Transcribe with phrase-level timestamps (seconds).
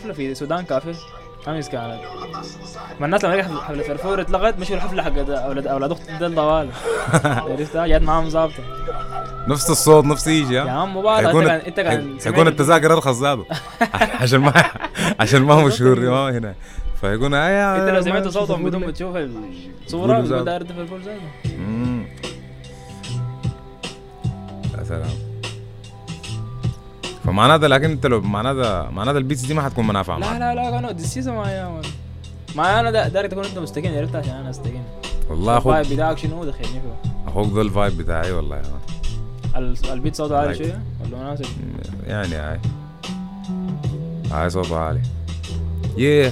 [0.00, 0.94] حفلة في السودان كافيه
[1.48, 2.00] امس كانت
[3.00, 6.70] ما الناس لما لقوا حفلة فرفور اتلغت مشوا الحفلة حقت أولاد أولاد اخت دل طوال.
[7.24, 8.62] عرفتها جات معاهم ظابطة.
[9.48, 13.44] نفس الصوت نفس يجي يا عم مباراه حيكون أنت كان حيكون التذاكر أرخص زادوا
[14.20, 14.64] عشان ما
[15.20, 16.54] عشان ما مشهور ما هنا.
[17.00, 18.80] فيكون آه أنت لو ما سمعت صوتهم بدون.
[18.80, 19.16] ما تشوف
[19.86, 20.44] الصورة بتقول.
[20.44, 21.18] داير تدفع الفول زاد
[21.58, 22.06] مم.
[24.78, 25.29] يا سلام.
[27.24, 30.70] فمعناتها لكن انت لو معناتها معناتها ال beats دي ما حتكون منافعة لا لا لا
[30.70, 31.82] كانوا دسيسه معايا man.
[32.56, 34.82] معايا أنا دا- دايرك تكون أنت مستكين عرفت عشان أنا استكين
[35.30, 38.62] والله أخوك ال vibe بتاعك شنو؟ دخلني فيه أخوك ده ال vibe بتاعي والله يا
[38.62, 38.80] man.
[39.64, 40.54] ال- ال beat صوته عالي.
[40.54, 41.44] شوية؟ ولا مناسب؟
[42.06, 42.60] يعني هاي.
[44.32, 45.00] هاي صوته عالي.
[45.96, 46.30] Yeah.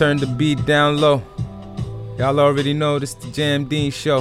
[0.00, 1.16] Turn the beat down low.
[2.18, 4.20] Y'all already know this the Jam Dean show.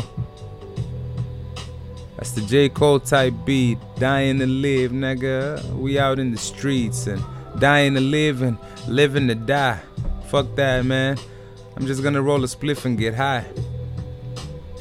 [2.23, 2.69] That's the J.
[2.69, 7.23] Cole type beat Dying to live nigga We out in the streets and
[7.61, 8.57] dying to live and
[8.89, 9.81] living to die
[10.31, 11.17] Fuck that man
[11.77, 13.45] I'm just gonna roll a spliff and get high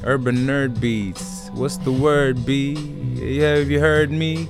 [0.03, 1.50] Urban nerd beats.
[1.53, 2.73] What's the word, B?
[3.16, 4.47] Yeah, have you heard me?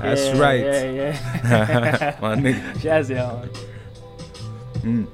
[0.00, 0.60] That's Yeah, right.
[0.60, 2.18] yeah, yeah.
[2.22, 2.80] My nigga.
[2.82, 3.48] شاذ يا مان
[4.84, 5.04] مم.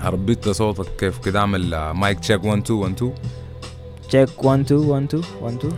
[0.00, 3.12] عربيت صوتك كيف كده اعمل مايك تشيك 1 2 1 2
[4.09, 5.73] check 1 2 1 2 1 2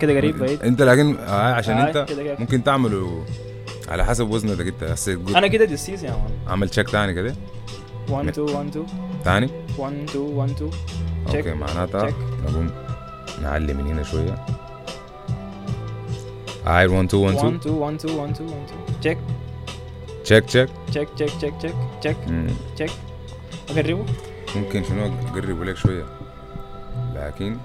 [0.00, 0.62] كده قريب بعيد.
[0.62, 2.36] انت لكن آه عشان آه، انت كده كده.
[2.38, 3.24] ممكن تعمله
[3.88, 7.34] على حسب وزنك انت أنا كده دسيس يا man اعمل check تاني كده.
[8.10, 8.86] 1 2 1 2
[9.24, 9.50] تاني.
[9.78, 10.70] 1 2 1 2
[11.26, 11.52] okay.
[11.54, 12.10] معناتها.
[12.48, 12.70] نقوم
[13.42, 14.46] نعلي من هنا شوية.
[16.66, 19.18] هاي 1 2 1 1 2 2 1 2 1 2 1 2 check
[20.24, 22.16] check check check check check check check
[22.76, 22.90] تشيك
[23.70, 24.04] اقربه
[24.56, 26.04] ممكن شنو؟ اقرب لك شوية.
[27.14, 27.56] لكن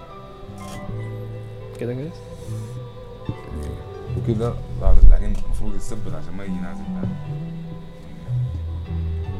[1.79, 2.13] كده كويس
[4.17, 6.81] وكده ضابط لكن المفروض يثبت عشان ما يجي نازل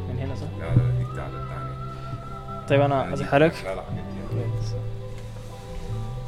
[0.08, 3.82] من هنا صح لا لا دي بتاعت الثاني طيب أنا أزحلك لا لا
[4.30, 4.72] كويس.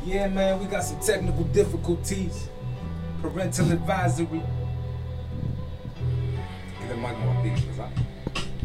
[0.06, 2.37] Yeah, man, we got some technical difficulties.
[3.22, 4.42] Parental advisory.
[6.82, 7.88] كده المايك موطيك صح؟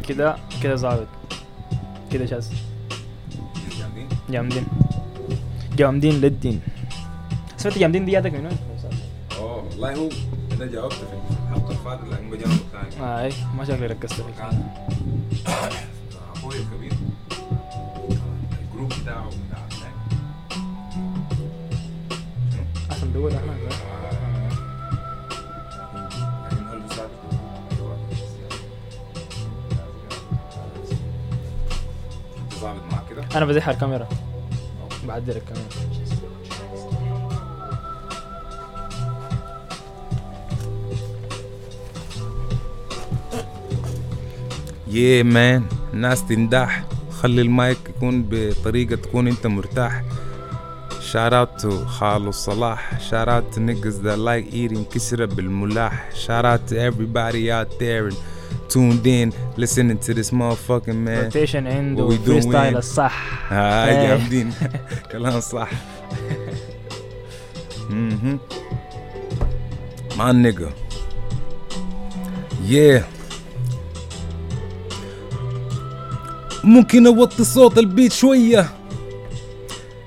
[0.08, 1.08] كده كده ظابط
[2.12, 2.54] كده شاذ
[3.80, 4.66] جامدين؟ جامدين
[5.78, 6.62] جامدين للدين.
[7.58, 8.58] سمعت جامدين دي جاتك من وين؟
[9.38, 10.10] اوه والله هو
[10.52, 14.36] أنا جاوبت في الحلقة اللي فاتت لكن بجاوب ثاني آه اي ما شكلي ركزت فيك
[16.36, 16.94] أخوي الكبير.
[18.62, 19.68] ال group بتاعه بتاع
[22.92, 23.76] احسن بيقول إحنا لكن
[26.68, 27.10] هو اللي ساعد.
[32.44, 34.08] انت ظابط معك كده؟ أنا بزيح الكاميرا.
[35.18, 35.66] اعدلك كمان.
[44.88, 45.64] yeah man
[45.94, 46.84] الناس تنداح.
[47.12, 50.04] خلي المايك يكون بطريقة تكون أنت مرتاح.
[51.02, 53.10] shout out خالو صلاح.
[53.10, 56.10] shout out niggas that like eating كسرة بالملاح.
[56.16, 58.14] shout out to everybody out there
[58.70, 61.24] tuned in listening to this motherfucking man.
[61.24, 62.40] rotation عنده What we doing?
[62.40, 64.08] style الصح هاي.
[64.08, 64.54] جامدين
[65.12, 65.70] كلام صح.
[70.18, 70.70] مع ال nigga
[72.70, 73.02] yeah.
[76.64, 78.70] ممكن أوطي صوت ال beat شوية.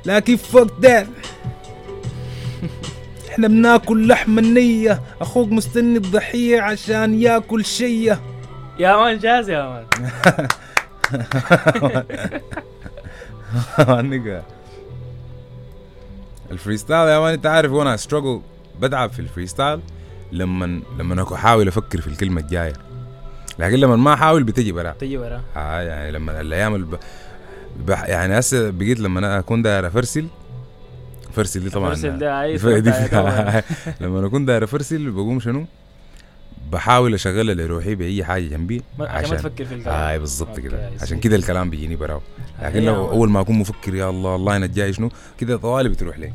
[0.07, 1.07] لكن فوق ذات
[3.31, 5.03] إحنا بناكل لحمة نية.
[5.21, 8.21] أخوك مستني الضحية عشان ياكل شية.
[8.81, 9.63] يا man جاز يا
[13.89, 14.43] man nigga
[16.51, 18.41] ال freestyle يا man انت عارف وأنا struggle
[18.81, 19.81] بتعب في ال freestyle
[20.33, 22.73] لما لما احاول أفكر في الكلمة الجاية.
[23.59, 24.91] لكن لما ما احاول بتجي برا.
[24.91, 26.99] تجي وراه آه يعني لما الأيام الب...
[27.87, 28.05] بح...
[28.05, 30.27] يعني هسه بقيت لما أنا أكون داير أفرسل.
[31.33, 32.47] فرسل دي طبعا فرسل ده
[32.81, 33.65] دي يا
[34.01, 35.67] لما أكون داير أفرسل بقوم شنو؟
[36.73, 40.09] بحاول اشغلها لروحي بأي حاجة جنبي عشان ما تفكر في الكلام.
[40.09, 41.21] اي بالضبط okay، كده عشان.
[41.21, 42.21] كده الكلام بيجيني براو
[42.63, 42.97] لكن أيوة.
[42.97, 46.33] لو أول ما أكون مفكر يا الله الله أنا الجاي شنو؟ كده طوالي بتروح لي.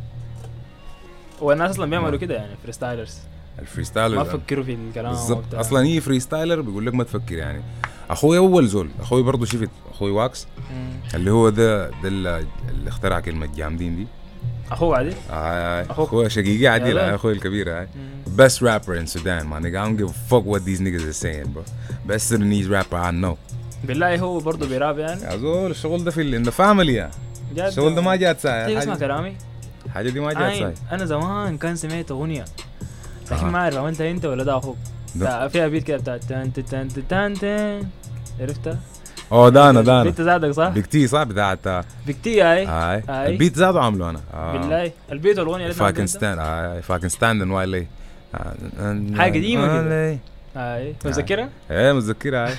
[1.41, 3.17] والناس أصلا بيعملوا كده يعني freestylers
[3.59, 5.59] ال freestyle ما فكروا في الكلام وبتاع.
[5.59, 7.61] أصلا هي freestyler بيقول لك ما تفكر يعني.
[8.09, 8.89] أخوي أول زول.
[8.99, 10.47] أخوي برضه شفت أخوي واكس.
[11.13, 14.07] اللي هو ده ده اللي اللي اخترع كلمة جامدين دي.
[14.71, 15.85] أخوه عادي؟ آه.
[15.89, 16.97] أخوي شقيقي عديل.
[16.97, 17.87] آه، أخوي الكبير هاي
[18.37, 21.19] best rapper in Sudan my nigga I don't give a fuck what these niggas are
[21.25, 21.63] saying bro.
[22.11, 23.35] Best Sudanese rapper I know.
[23.83, 27.11] بالله هو برضه بيراب يعني؟ زول الشغل ده في ال- in the family يا
[27.53, 29.35] جد؟ الشغل ده ما جات ساعة اسمع الحاجة كلامي؟
[29.85, 32.45] الحاجة دي ما جات ساعة أنا زمان كان سمعت أغنية.
[33.31, 33.45] لكن.
[33.47, 34.77] ما أعرف عملتها أنت ولا ده أخوك.
[35.49, 38.77] فيها بيت كده بتاع تن تن تن تن تن.
[39.29, 40.01] تن عرفتها؟ أوه دانا دانا.
[40.01, 42.65] البيت زادك صح؟ بيكتي صح بتاعت آه، بكتي هاي.
[42.65, 43.03] هاي.
[43.31, 44.21] البيت زادوا عملوا أنا.
[44.33, 44.57] آه.
[44.57, 44.91] بالله.
[45.11, 46.81] البيت والأغنية اللي فاكن ستاند هاي.
[46.81, 47.87] فاكن ستاند ان وايلي
[49.15, 49.81] حاجة قديمة كده.
[49.81, 50.19] كده
[50.55, 50.95] هاي.
[51.05, 52.55] متذكرها؟ إيه متذكرها هاي.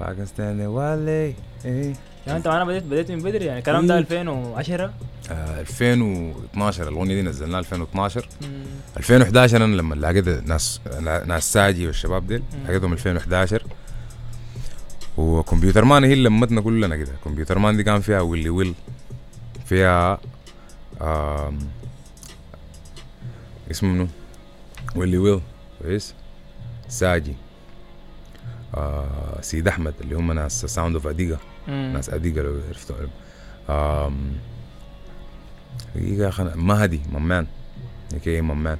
[0.00, 1.94] فاكن ستاند ان وايلي إيه.
[2.26, 3.58] يعني أنت معنا بديت بديت من بدري يعني.
[3.58, 4.00] الكلام ده إيه.
[4.00, 4.92] 2010
[5.30, 8.48] آه، 2012 الأغنية دي نزلناها 2012 مم.
[8.96, 10.80] 2011 أنا لما لقيت ناس
[11.26, 12.42] ناس ساجي والشباب ديل.
[12.68, 13.62] لقيتهم 2011
[15.20, 17.12] وكمبيوتر مان هي اللي لمتنا كلنا كده.
[17.24, 18.74] كمبيوتر مان دي كان فيها ويلي ويل
[19.66, 20.18] فيها
[21.00, 21.58] آم
[23.70, 24.08] اسمه منو؟
[24.96, 25.40] ويلي ويل
[25.82, 26.14] كويس؟
[26.88, 27.34] ساجي
[28.74, 31.06] آه سيد أحمد اللي هم ناس ساوند اوف
[31.68, 31.90] مم.
[31.94, 32.96] ناس اديجا لو عرفتوا
[36.30, 37.46] خنا مهدي ممان
[38.24, 38.78] كي ممان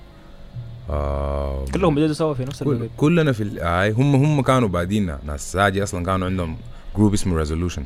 [0.90, 2.90] آه كلهم بديتوا سوا في نفس الوقت.
[2.96, 6.56] كلنا في ال- آه هم هم كانوا بادينا ناس ساجي أصلا كانوا عندهم
[6.96, 7.84] group اسمه Resolution.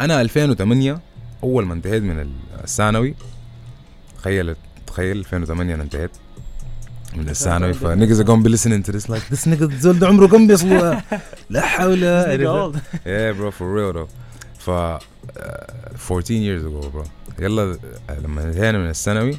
[0.00, 1.00] أنا 2008
[1.44, 2.26] أول ما انتهيت من
[2.64, 3.14] الثانوي
[4.18, 4.54] تخيل
[4.86, 6.10] تخيل 2008 أنا انتهيت
[7.16, 7.72] من الثانوي.
[7.72, 10.94] ف niggas gon' be listening to this like this nigga الزول ده عمره كم بيصلوا
[11.50, 12.00] لا حول
[12.72, 12.76] old.
[12.76, 14.08] yeah bro for real though.
[14.58, 17.08] ف uh, 14 years ago bro.
[17.42, 17.78] يلا
[18.10, 19.38] آه، لما انتهينا من الثانوي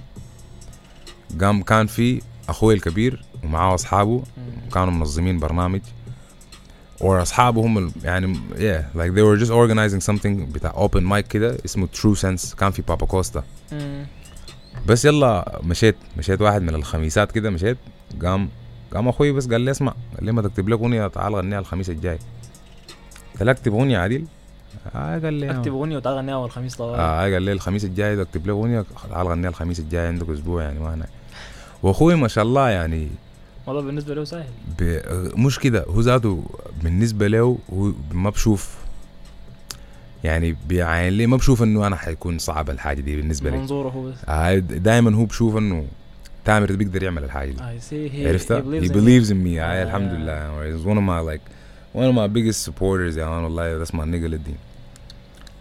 [1.42, 4.24] قام كان في أخوي الكبير ومعاه أصحابه.
[4.74, 5.82] كانوا منظمين برنامج.
[7.02, 11.58] Or أصحابه هم يعني yeah like they were just organizing something بتاع open mic كده
[11.66, 13.44] اسمه true sense كان في بابا كوستا.
[14.88, 17.78] بس يلا مشيت مشيت واحد من الخميسات كده مشيت
[18.22, 18.50] قام
[18.94, 21.90] قام أخوي بس قال لي اسمع قال لي ما تكتب لك أغنية تعال غنيها الخميس
[21.90, 22.20] الجاي.
[23.34, 24.26] قلت له أكتب أغنية عادل
[24.96, 28.22] آه قال لي أكتب أغنية وتعال غنيها أول خميس طوال آه قال لي الخميس الجاي
[28.22, 31.06] اكتب لي أغنية تعال غنيها الخميس الجاي عندك أسبوع يعني ما هنا
[31.84, 33.08] واخوي ما شاء الله يعني
[33.68, 34.46] والله بالنسبة له سهل.
[34.80, 35.00] ب...
[35.38, 36.44] مش كده هو ذاته
[36.84, 38.78] بالنسبة له هو ما بشوف
[40.24, 43.58] يعني بيعاين لي ما بشوف إنه أنا حيكون صعب الحاجة دي بالنسبة لي.
[43.58, 44.04] منظوره هو.
[44.04, 44.16] بس
[44.78, 45.86] دائما هو بشوف إنه
[46.46, 48.28] تامر بيقدر يعمل الحاجة دي.
[48.28, 49.60] عرفتها؟ he believes in me.
[49.60, 49.62] آه.
[49.62, 51.44] آه الحمد لله he's one of my like
[52.00, 53.18] one of my biggest supporters.
[53.18, 54.58] يا مان والله that's my nigga للدين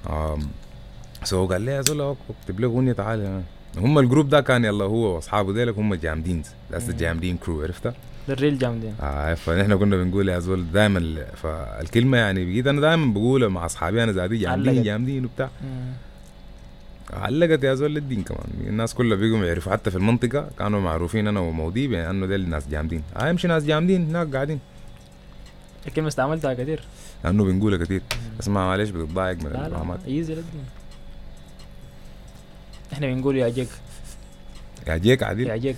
[0.06, 0.40] um,
[1.24, 3.20] so قال لي يا زول اكتب لي أغنية تعال.
[3.20, 3.44] يا man.
[3.78, 6.42] هم ال group ده كان يلا هو واصحابه ديلك هم جامدين.
[6.72, 6.92] مم.
[6.96, 7.94] جامدين crew عرفتها؟
[8.28, 8.94] ال real جامدين.
[9.00, 14.02] آه فنحن كنا بنقول يا زول دائما فالكلمه يعني بقيت أنا دائما بقولها مع أصحابي
[14.02, 14.84] أنا زادي جامدين علقت.
[14.84, 15.50] جامدين وبتاع.
[15.64, 15.92] مم.
[17.12, 18.46] علقت يا زول للدين كمان.
[18.66, 23.02] الناس كلها بيقوا يعرفوا حتى في المنطقة كانوا معروفين أنا ومودي بانه ديل ناس جامدين.
[23.16, 24.58] آه يمشي ناس جامدين هناك قاعدين.
[25.86, 26.80] الكلمة استعملتها كثير
[27.24, 28.02] لأنه بنقولها كثير
[28.40, 30.36] اسمع معلش بتتضايق من لا easy
[32.92, 33.68] إحنا بنقول يا جيك.
[34.86, 35.76] يا جيك عادل يا جيك.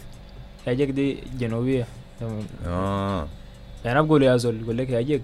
[0.67, 1.87] يا جيك دي جنوبية.
[2.67, 3.29] آه.
[3.85, 5.23] يعني بقول يا زول بقول لك يا جيك.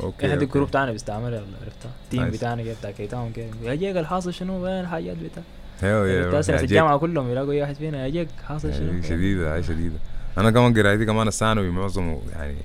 [0.00, 0.44] okay إحنا دي.
[0.44, 2.30] ال group بتاعنا بيستعملها عرفتها؟ ال team.
[2.30, 3.46] بتاعنا كده بتاع كيتاون كده.
[3.62, 5.42] يا جيك الحاصل شنو؟ وين الحاجات بتاع؟
[5.82, 6.60] يا ناس جيك.
[6.60, 8.04] الجامعة كلهم يلاقوا أي واحد فينا.
[8.04, 9.96] يا جيك حاصل شنو؟ هي شديدة هاي شديدة.
[10.38, 12.56] أنا كمان قرايتي كمان الثانوي معظمه يعني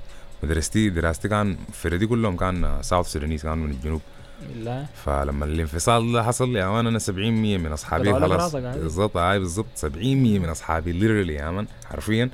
[0.42, 4.00] مدرستي دراستي كان فريدي كلهم كان South Sudanese كانوا من الجنوب.
[4.48, 8.54] بالله فلما الانفصال ده حصل يا مان أنا 70% من أصحابي خلاص.
[8.56, 12.30] بالظبط هاي بالظبط 70% من أصحابي ليرلي يا مان حرفيا.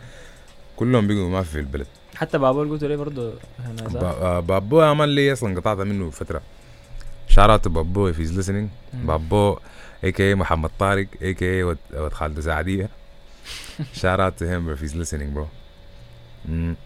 [0.77, 1.87] كلهم بقوا ما في البلد.
[2.15, 3.33] حتى بابول قلت لي برضه؟
[3.97, 6.43] آه، بابو يا مان لي أصلا قطعت منه فترة.
[7.29, 8.51] شارات بابو if he's listening.
[8.95, 9.07] مم.
[9.07, 9.59] بابو
[10.05, 11.79] a.k.a محمد طارق a.k.a ود
[12.13, 12.89] خالد سعدية.
[14.03, 15.45] شارات to him if he's listening bro.
[16.49, 16.77] مم.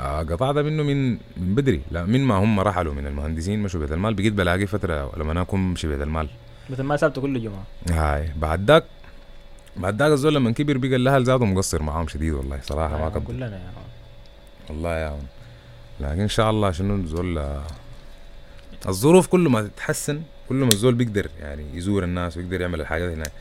[0.00, 1.80] آه قطعت منه من من بدري.
[1.90, 4.14] لا من ما هم رحلوا من المهندسين مشوا بيت المال.
[4.14, 6.28] بقيت بلاقي فترة لما أنا أكون مشي بيت المال.
[6.70, 7.64] مثل ما سابته كل جمعة.
[7.90, 8.28] هاي.
[8.36, 8.84] بعد ذاك
[9.76, 13.08] بعد ذاك الزول لما كبر بقى الأهل زادوا مقصر معاهم شديد والله صراحة ما آه،
[13.08, 13.60] كنت كلنا يا
[14.70, 15.18] والله يا عم.
[16.00, 17.62] لكن إن شاء الله شنو الزول آه،
[18.88, 23.32] الظروف كل ما تتحسن كل ما الزول بيقدر يعني يزور الناس ويقدر يعمل الحاجات هناك.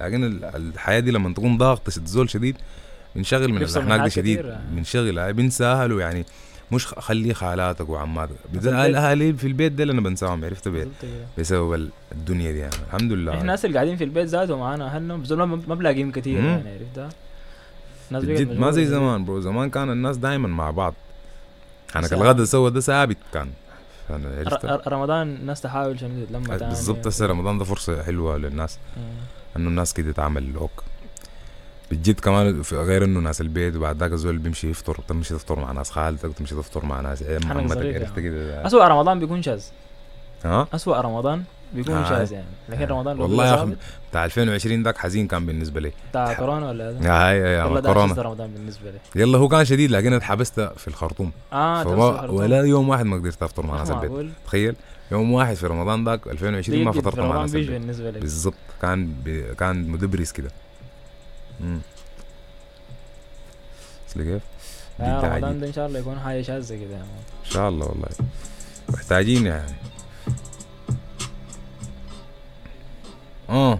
[0.00, 2.56] لكن ال- الحياة دي لما تكون ضاغطة الزول شديد
[3.16, 4.54] بنشغل من بيفصل من الاحناق دي حاجات شديد.
[4.72, 6.24] بنشغل هاي بنساهلوا يعني.
[6.72, 8.34] مش خ- خليه خالاتك وعماتك.
[8.54, 8.90] البيت.
[8.90, 11.10] الأهالي في البيت ده اللي أنا بنساهم عرفت بي- بالضبط كده.
[11.38, 12.74] بسبب ال- الدنيا دي يعني.
[12.86, 13.30] الحمد لله.
[13.30, 16.38] إحنا الناس اللي قاعدين في البيت ذاته معانا أهلنا دول ما بلاقيهم كثير.
[16.44, 16.78] يعني
[18.10, 18.86] بقت بجد ما زي.
[18.86, 19.40] زمان برو.
[19.40, 20.94] زمان كان الناس دايما مع بعض.
[21.94, 23.48] حنك سا- الغدا سوا ده ثابت كان.
[24.10, 24.88] عرفت.
[24.88, 27.06] رمضان الناس تحاول شنو تتلم تاني بالضبط.
[27.06, 28.78] هسه رمضان ده فرصة حلوة للناس.
[28.96, 29.02] مم.
[29.56, 30.82] إنه الناس كده تعمل هوك
[31.92, 35.72] بجد كمان في- غير إنه ناس البيت وبعد ذاك الزول بيمشي يفطر تمشي تفطر مع
[35.72, 38.18] ناس خالتك تمشي تفطر مع ناس عمتك عرفت.
[38.20, 38.66] كده.
[38.66, 39.62] أسوأ رمضان بيكون شاذ.
[40.44, 41.42] ها؟ أسوأ رمضان
[41.74, 42.08] بيكون آه.
[42.08, 42.46] شاذ يعني.
[42.68, 43.76] لكن رمضان لو والله يا ثابت.
[44.10, 45.92] بتاع 2020 ذاك حزين كان بالنسبة لي.
[46.10, 48.22] بتاع كورونا ولا هذا؟ يا هاي يا والله كورونا.
[48.22, 49.22] رمضان بالنسبة لي.
[49.22, 51.32] يلا هو كان شديد لكن اتحبست في الخرطوم.
[51.52, 52.30] آه فما.
[52.30, 54.32] ولا يوم واحد ما قدرت أفطر مع ناس البيت.
[54.46, 54.74] تخيل
[55.12, 57.70] يوم واحد في رمضان ذاك 2020 ما فطرت مع رمضان ناس البيت.
[57.70, 58.54] بالنسبة لي بالضبط.
[58.82, 59.12] كان.
[59.58, 60.50] كان مدبرس كده.
[64.09, 64.41] اصل كيف؟
[64.99, 67.07] آه جدا رمضان عجيب ده ان شاء الله يكون حاجه شاذه كده يعني
[67.45, 68.07] ان شاء الله والله
[68.89, 69.73] محتاجين يعني
[73.49, 73.79] اه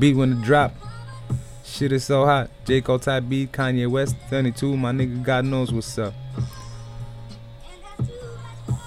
[0.00, 0.70] beat when it drop
[1.64, 5.72] shit is so hot J Cole type beat Kanye West 32 my nigga God knows
[5.72, 6.14] what's up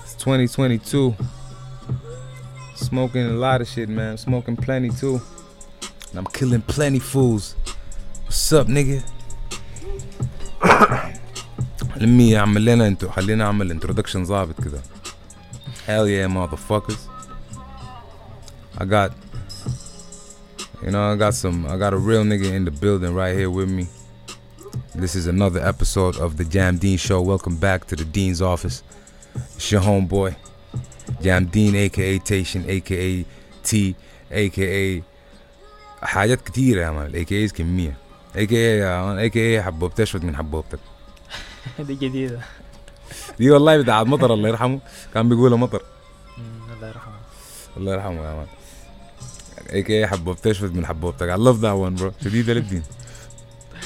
[0.04, 1.16] it's 2022
[2.76, 5.22] smoking a lot of shit man smoking plenty too
[6.10, 7.56] and I'm killing plenty fools
[8.28, 9.02] what's up nigga
[11.98, 14.82] لمي اعمل لنا انتو خلينا اعمل انترودكشن ظابط كده
[15.88, 17.02] hell yeah motherfuckers
[18.82, 19.12] I got
[20.84, 23.50] you know I got some I got a real nigga in the building right here
[23.50, 23.86] with me
[24.96, 28.78] this is another episode of the Jam Dean show welcome back to the Dean's office
[29.56, 30.36] it's your homeboy
[31.22, 33.26] Jam Dean aka Tation aka
[33.64, 33.96] T
[34.32, 35.04] aka
[36.04, 37.98] حاجات كتيرة يا مان الاي كي كمية
[38.37, 40.79] اي كي مان اي كي حبوبتي اشفت من حبوبتك.
[41.79, 42.41] دي جديدة.
[43.39, 44.81] دي والله بتاعت مطر الله يرحمه.
[45.15, 45.83] كان بيقولها مطر.
[46.77, 47.15] الله يرحمه.
[47.77, 48.47] الله يرحمه يا مان.
[49.73, 51.29] a.k.a حبوبتي اشفت من حبوبتك.
[51.29, 52.25] I love that one bro.
[52.25, 52.83] شديدة للدين.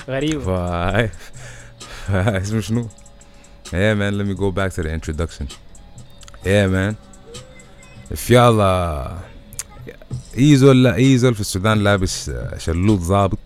[0.09, 0.49] غريب ف
[2.11, 2.89] اسمه شنو؟
[3.67, 5.47] Yeah man let me go back to the introduction.
[6.45, 6.97] Yeah man.
[8.11, 9.33] If y'all uh,
[10.39, 13.39] اي زول لا اي زول في السودان لابس شلوط ظابط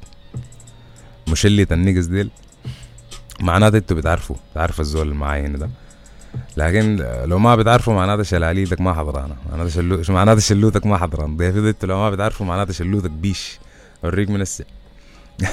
[1.28, 2.30] مشلت النيجز ديل.
[3.40, 5.71] معناته أنتوا بتعرفوا بتعرفوا الزول اللي هنا ده.
[6.56, 9.37] لكن لو ما بتعرفوا معناته شلاليتك ما حضرانة.
[9.50, 11.37] معناته شلو معناته شلوتك ما حضران.
[11.37, 13.59] ضيفي ده أنتوا لو ما بتعرفوا معناته شلوتك بيش.
[14.04, 14.64] أوريك من السع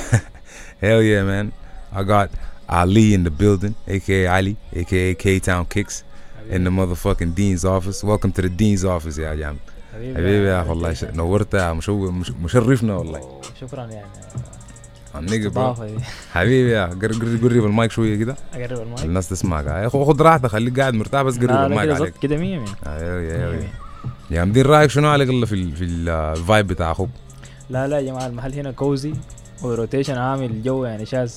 [0.84, 1.48] Hell yeah man.
[2.00, 2.30] I got
[2.70, 6.04] Ali in the building aka Ali aka K-Town Kicks
[6.56, 8.04] in the motherfucking Dean's office.
[8.04, 9.58] Welcome to the Dean's office يا جامد
[9.94, 11.56] حبيبي يا أخي والله نورت
[12.42, 13.42] مشرفنا والله.
[13.62, 14.08] شكرا يعني.
[15.16, 15.64] My nigga bro.
[15.66, 15.98] اضافه دي.
[16.34, 18.36] حبيبي يا قرب قرب قرب المايك شوية كده.
[18.54, 19.04] أقرب المايك.
[19.06, 19.66] الناس تسمعك.
[19.66, 22.14] يا اخو خد راحتك خليك قاعد مرتاح بس قرب المايك عليك.
[22.22, 23.20] كده 100 100 أيوه
[23.52, 23.64] أيوه
[24.32, 27.10] يا مدير رايك شنو عليك الله في في ال- ال vibe بتاع أخوك؟
[27.70, 29.14] لا لا يا جماعة المحل هنا كوزي
[29.62, 31.34] وروتيشن عامل جو يعني شاذ.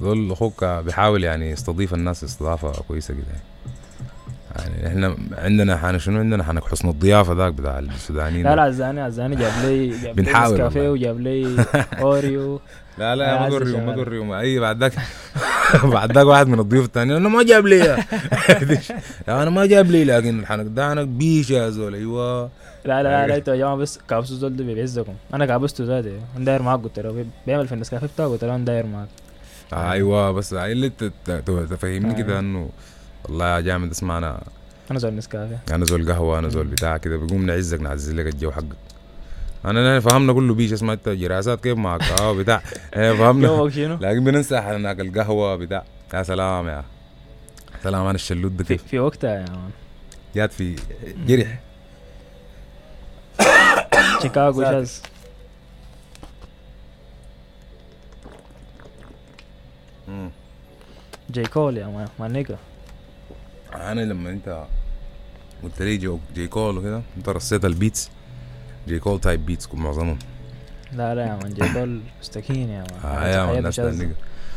[0.00, 3.42] دول أخوك بيحاول يعني يستضيف الناس استضافة كويسة كده يعني.
[4.86, 8.44] إحنا عندنا حنا شنو؟ عندنا حنا حسن الضيافة ذاك بتاع السودانيين.
[8.46, 10.92] لا لا عزاني عزاني جاب لي جاب لي بنحاول نسكافيه والله.
[10.92, 11.64] وجاب لي
[12.00, 12.60] اوريو
[12.98, 13.94] لا لا ما توريهم ما.
[13.94, 14.92] توريهم أي بعد ذاك
[15.94, 17.96] بعد ذاك واحد من الضيوف الثانيين أنا ما جاب لي.
[19.28, 21.94] أنا ما جاب لي لكن الحنك ده أنا بيش يا زول.
[21.94, 22.50] أيوه.
[22.84, 25.14] لا لا لا, أنتوا يا جماعة بس كابسوا زول ده بيعزكم.
[25.34, 26.12] أنا كابسته ذاتي.
[26.36, 27.24] أنا داير معاك قلت له.
[27.46, 29.08] بيعمل في النسكافيه بتاعه قلت له أنا داير معاك.
[29.72, 30.90] أيوه بس اللي
[31.70, 32.14] تفهمني.
[32.14, 32.68] كده إنه
[33.28, 34.42] والله يا جامد اسمع أنا
[34.90, 38.50] أنا زول نسكافيه أنا زول قهوة أنا زول بتاع كده بيقوم نعزك نعزز لك الجو
[38.50, 38.76] حقك.
[39.64, 42.62] أنا فهمنا كله بيش اسمع انت جراسات كيف معك آه بتاع.
[42.96, 45.84] إيه فهمنا؟ لكن بننسى هناك القهوة بتاع.
[46.14, 46.84] يا سلام يا.
[47.82, 49.70] سلام أنا الشلوت ده كيف؟ في وقتها يا مان.
[50.34, 50.76] جات في
[51.26, 51.60] جرح.
[54.22, 54.84] شيكاغو
[60.08, 60.30] مم.
[61.30, 61.44] J.
[61.44, 62.58] Cole يا مان my nigga
[63.74, 64.64] أنا لما أنت
[65.62, 66.48] قلت لي جو J.
[66.48, 68.10] Cole وكده أنت رصيت ال beats
[68.88, 68.98] J.
[68.98, 70.18] Cole type beats معظمهم.
[70.92, 71.72] لا لا يا man J.
[71.72, 73.00] Cole مستكين يا man.
[73.04, 73.80] آه يا man الناس.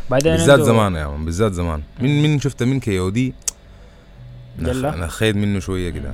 [0.09, 1.83] بعدين بالذات زمان يا man بالذات زمان.
[1.99, 3.33] من من شفت من KOD؟
[4.59, 6.13] أنا خيد منه شوية كده.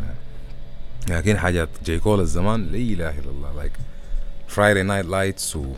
[1.10, 2.00] لكن حاجات J.
[2.00, 3.56] Cole الزمان لا إله إلا الله.
[3.56, 3.72] Like
[4.48, 5.74] Friday Night Lights و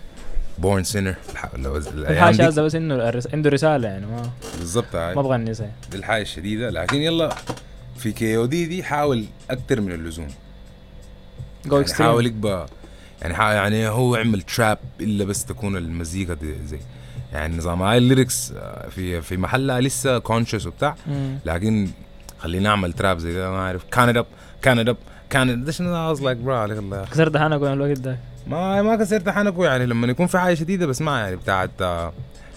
[0.61, 1.15] Born Sinner
[1.55, 2.37] الأيام دي.
[2.37, 4.95] شاذة بس إنه عنده رسالة يعني ما بالظبط.
[4.95, 6.69] ما أبغى النساء دي الحاجة الشديدة.
[6.69, 7.35] لكن يلا
[7.97, 10.27] في KOD دي حاول أكتر من اللزوم.
[11.65, 12.65] جو يعني حاول يبقى
[13.21, 16.79] يعني حا يعني هو عمل trap إلا بس تكون المزيكا دي زي.
[17.33, 20.95] يعني نظام هاي ال lyrics آه، في في محلها لسه conscious وبتاع.
[21.45, 21.89] لكن
[22.39, 23.83] خلينا نعمل trap زي ده ما أعرف.
[23.91, 24.25] كان up
[24.61, 24.97] كان up
[25.29, 27.05] كان ده شنو؟ I was like bro عليك الله.
[27.05, 28.17] كسرت وين الوقت ده.
[28.49, 31.71] ما ما كسرت حنكو يعني لما يكون في حاجة شديدة بس ما يعني بتاعت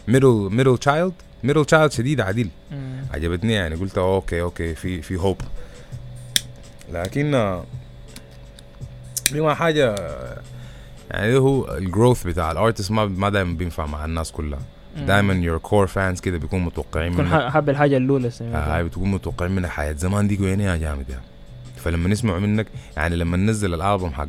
[0.09, 1.13] Middle Middle Child
[1.45, 2.49] Middle Child شديده عديل.
[2.71, 3.03] مم.
[3.15, 5.37] عجبتني يعني قلت okay okay في في hope
[6.93, 7.65] لكن آه،
[9.33, 9.95] دي ما حاجة
[11.11, 14.59] يعني هو ال growth بتاع ال artist ما ما دايما بينفع مع الناس كلها.
[15.07, 17.35] دايما your core fans كده بيكونوا متوقعين يكون منك.
[17.35, 21.11] ح- حب الحاجة الأولى آه، هاي بتكون متوقعين منك حياة زمان دي وين يا جامد
[21.11, 21.21] يا
[21.77, 24.29] فلما نسمع منك يعني لما ننزل الألبوم حق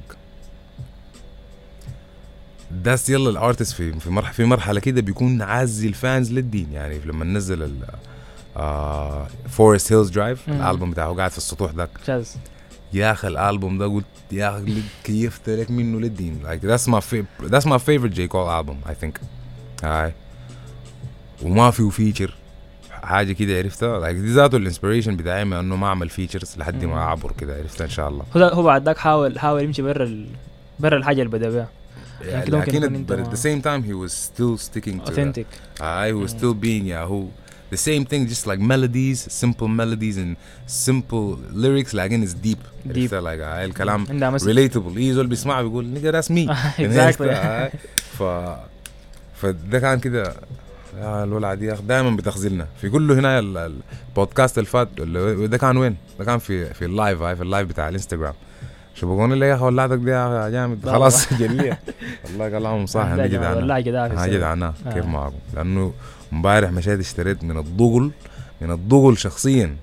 [2.74, 6.74] ده يلا ال artist في في مرحله في مرحلة كده بيكون عازي ال fans للدين.
[6.74, 7.78] يعني لما ننزل ال
[9.50, 10.50] Forest Hills Drive.
[10.50, 12.26] الألبوم بتاعه قاعد في السطوح ذاك
[12.94, 16.40] يا أخي الألبوم ده قلت يا أخي كيفت لك منه للدين.
[16.44, 18.28] Like that's my favorite that's my favorite J.
[18.28, 19.20] Cole album I think.
[19.84, 20.14] هاي.
[21.44, 22.34] وما فيه feature
[22.92, 24.00] حاجة كده عرفتها.
[24.00, 26.86] Like دي ذاته ال inspiration بتاعي من إنه ما أعمل features لحد.
[26.86, 28.26] ما أعبر كده عرفتها إن شاء الله.
[28.38, 30.28] هو هو بعد ذاك حاول حاول يمشي برا ال...
[30.80, 31.68] برا الحاجة اللي بدا بها
[32.26, 35.10] يعني كده ممكن لكن but at the same time he was still sticking to.
[35.10, 35.48] authentic
[35.80, 37.24] I was still being yeah who
[37.76, 40.36] the same thing just like melodies simple melodies and
[40.88, 42.92] simple lyrics لكن it's deep.
[42.94, 43.10] Deep.
[43.12, 44.06] like آه، الكلام
[44.40, 44.98] relatable.
[44.98, 46.50] إيه زول بيسمعه بيقول nigga that's me.
[46.80, 47.72] Exactly آه،
[48.20, 48.24] ف
[49.36, 50.34] فده كان كده.
[50.98, 54.88] يا الولعة دي دائما بتخزلنا في كله هنا ال- البودكاست اللي فات
[55.50, 58.34] ده كان وين؟ ده كان في في ال live هاي في ال live بتاع الانستغرام
[58.96, 60.86] شو بقول لي يا أخي ولعتك دي يا جامد.
[60.86, 61.80] لا خلاص جلية.
[62.26, 63.02] والله كلامهم صح.
[63.02, 64.28] أنا جدعان والله أنا.
[64.28, 64.74] جدعان آه.
[64.94, 65.94] كيف معكم لأنه
[66.34, 68.12] امبارح مشيت اشتريت من الضغل
[68.62, 69.76] من الضغل شخصيا.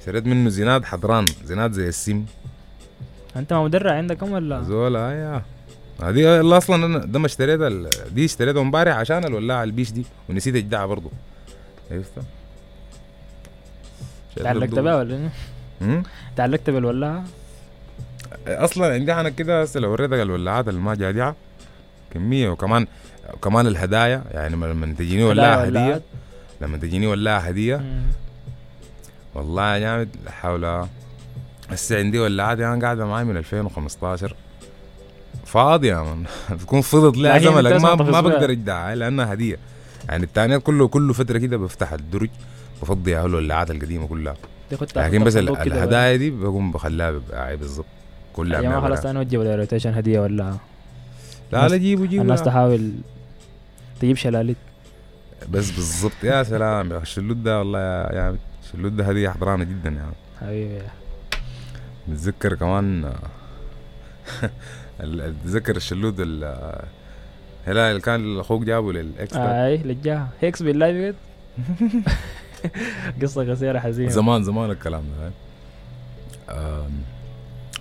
[0.00, 2.24] اشتريت منه زناد حضران زناد زي السم.
[3.36, 5.42] أنت ما مدرع عندكم ولا؟ زول يا.
[6.02, 10.54] هذه اللي أصلا أنا ده ما اشتريتها دي اشتريتها امبارح عشان الولاعة البيش دي ونسيت
[10.54, 11.10] اجدعها برضه
[11.88, 12.08] شايف
[14.36, 15.30] تعلقت؟ بها ولا
[15.82, 16.02] إيه؟
[16.36, 17.24] تعلقت بالولاعة؟
[18.46, 21.36] أصلا عندي أنا كده هسه لو وريتك الولاعات اللي ما جادعه
[22.14, 22.86] كمية وكمان
[23.34, 26.02] وكمان الهدايا يعني لما تجيني ولاعه لا، هدية.
[26.60, 27.84] لما تجيني ولاعه هدية.
[29.34, 30.86] والله يا جامد حول
[31.70, 34.34] هسه عندي ولاعات يعني قاعدة معي من 2015
[35.46, 36.24] فاضية يا من.
[36.60, 38.20] تكون فضت لها لكن زمن أنت لك ما, ما.
[38.20, 39.56] بقدر اجدعها لأنها هدية.
[40.08, 42.30] يعني الثانيات كله كل فترة كده بفتح الدرج
[42.82, 44.34] بفضي أهل الولاعات القديمة كلها.
[44.96, 47.56] لكن بس الهدايا دي بقوم بخليها بقى
[48.32, 48.80] كلها يا جماعة.
[48.80, 50.56] خلاص أنا اوجه ولا روتيشن هدية ولا؟
[51.52, 52.44] لا لا جيبوا جيبوا الناس يا.
[52.44, 52.92] تحاول
[54.00, 54.56] تجيب شلاليت.
[55.50, 56.12] بس بالضبط.
[56.24, 60.82] يا سلام يا الشلوت ده والله يا يا الشلوت ده هدية حضرانة جدا يعني حبيبي
[62.08, 63.04] بتذكر كمان
[65.00, 66.44] ال- بتذكر الشلوت ال
[67.66, 71.14] هلا اللي كان أخوك جابه للاكس اي لجاها هيكس بالله بجد
[73.22, 74.10] قصة قصيرة حزينة.
[74.10, 75.30] زمان زمان الكلام ده.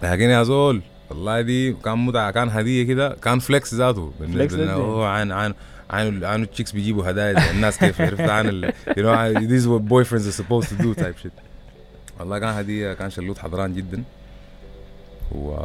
[0.04, 0.82] لكن يا زول.
[1.10, 3.16] والله دي كان متعة كان هدية كده.
[3.24, 4.14] كان flex ذاته.
[4.22, 4.74] ذاته.
[4.74, 5.54] هو عن عن
[5.90, 9.90] عن عن ال chicks بيجيبوا هدايا الناس كيف عرفت؟ عن ال you know these what
[9.92, 11.32] boyfriends are supposed to do type shit.
[12.20, 12.94] والله كان هدية.
[12.94, 14.04] كان شلوت حضران جدا.
[15.32, 15.58] و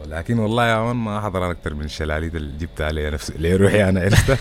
[0.00, 3.10] ولكن والله يا مان ما حضران أكثر من الشلاليت اللي جبتها لي.
[3.10, 4.38] نفسي لي روحي أنا عرفتها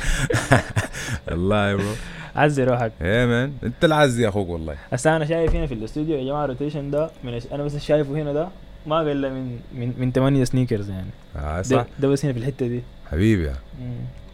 [1.27, 1.93] والله يا bro.
[2.37, 2.91] عزي روحك.
[3.01, 4.75] يا man أنت العز يا أخوك والله.
[4.93, 8.33] هسه أنا شايف هنا في الاستوديو يا جماعة rotation ده من أنا بس شايفه هنا
[8.33, 8.47] ده
[8.87, 11.09] ما قل من من من 8 sneakers يعني.
[11.35, 11.85] آه ده, صح.
[11.99, 12.81] ده بس هنا في الحتة دي.
[13.11, 13.55] حبيبي يا.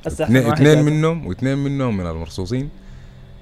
[0.08, 0.82] هسه اثنين.
[0.86, 2.70] منهم واثنين منهم من المرصوصين.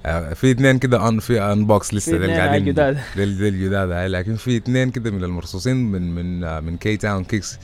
[0.06, 2.98] آه، في اثنين كده in في in box لسه ده قاعدين جداد.
[3.16, 6.96] ديل ديل جداد هاي لكن في اثنين كده من المرصوصين من من آه، من K
[6.96, 7.58] Town Kicks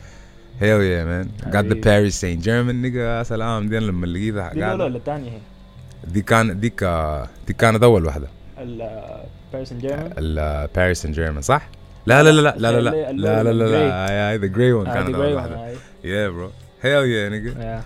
[0.61, 1.81] hell yeah man got the حبيبي.
[1.81, 3.69] باريس سين جيرمان nigga سلام.
[3.69, 4.85] دي لما لقيتها دي الاولى قاعدة.
[4.85, 5.31] ولا الثانية
[6.13, 8.29] دي كان ديك آه، دي كانت أول واحدة.
[9.53, 11.69] باريس ان جيرمان الباريس سان جيرمان صح؟
[12.07, 15.15] لا لا لا لا لا لا لا لا لا لا لا the gray one كانت
[15.15, 15.69] أول واحدة.
[16.05, 16.51] يا bro
[16.83, 17.83] hell yeah nigga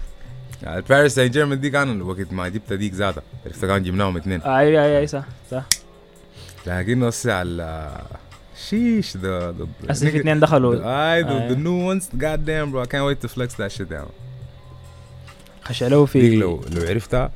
[0.67, 3.23] الباريس سان جيرمان دي كان وقت ما جبت ديك ذاتها.
[3.47, 4.41] عرفت كان جبناهم اثنين.
[4.41, 5.65] أي أي أي صح صح.
[6.67, 7.91] لكن هسه على
[8.69, 9.55] شيش ذا
[9.91, 10.75] هسه في اثنين دخلوا.
[10.75, 11.55] اي ذا آه.
[11.55, 12.03] نيو ones.
[12.03, 12.83] God damn bro.
[12.83, 14.11] I can't wait to flex that shit down.
[15.65, 17.31] خشلوه ديك في لو لو عرفتها.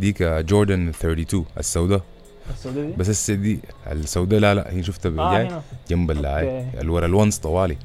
[0.00, 2.02] ديك جوردن 32 السوداء.
[2.50, 3.60] السعودية دي؟ بس هسه دي
[3.92, 5.62] السوداء لا لا هي شفتها جاي هنا.
[5.90, 6.80] جنب اللاعي أوكي.
[6.80, 7.76] الورا الونس طوالي.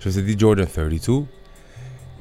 [0.00, 1.26] شفت دي جوردن 32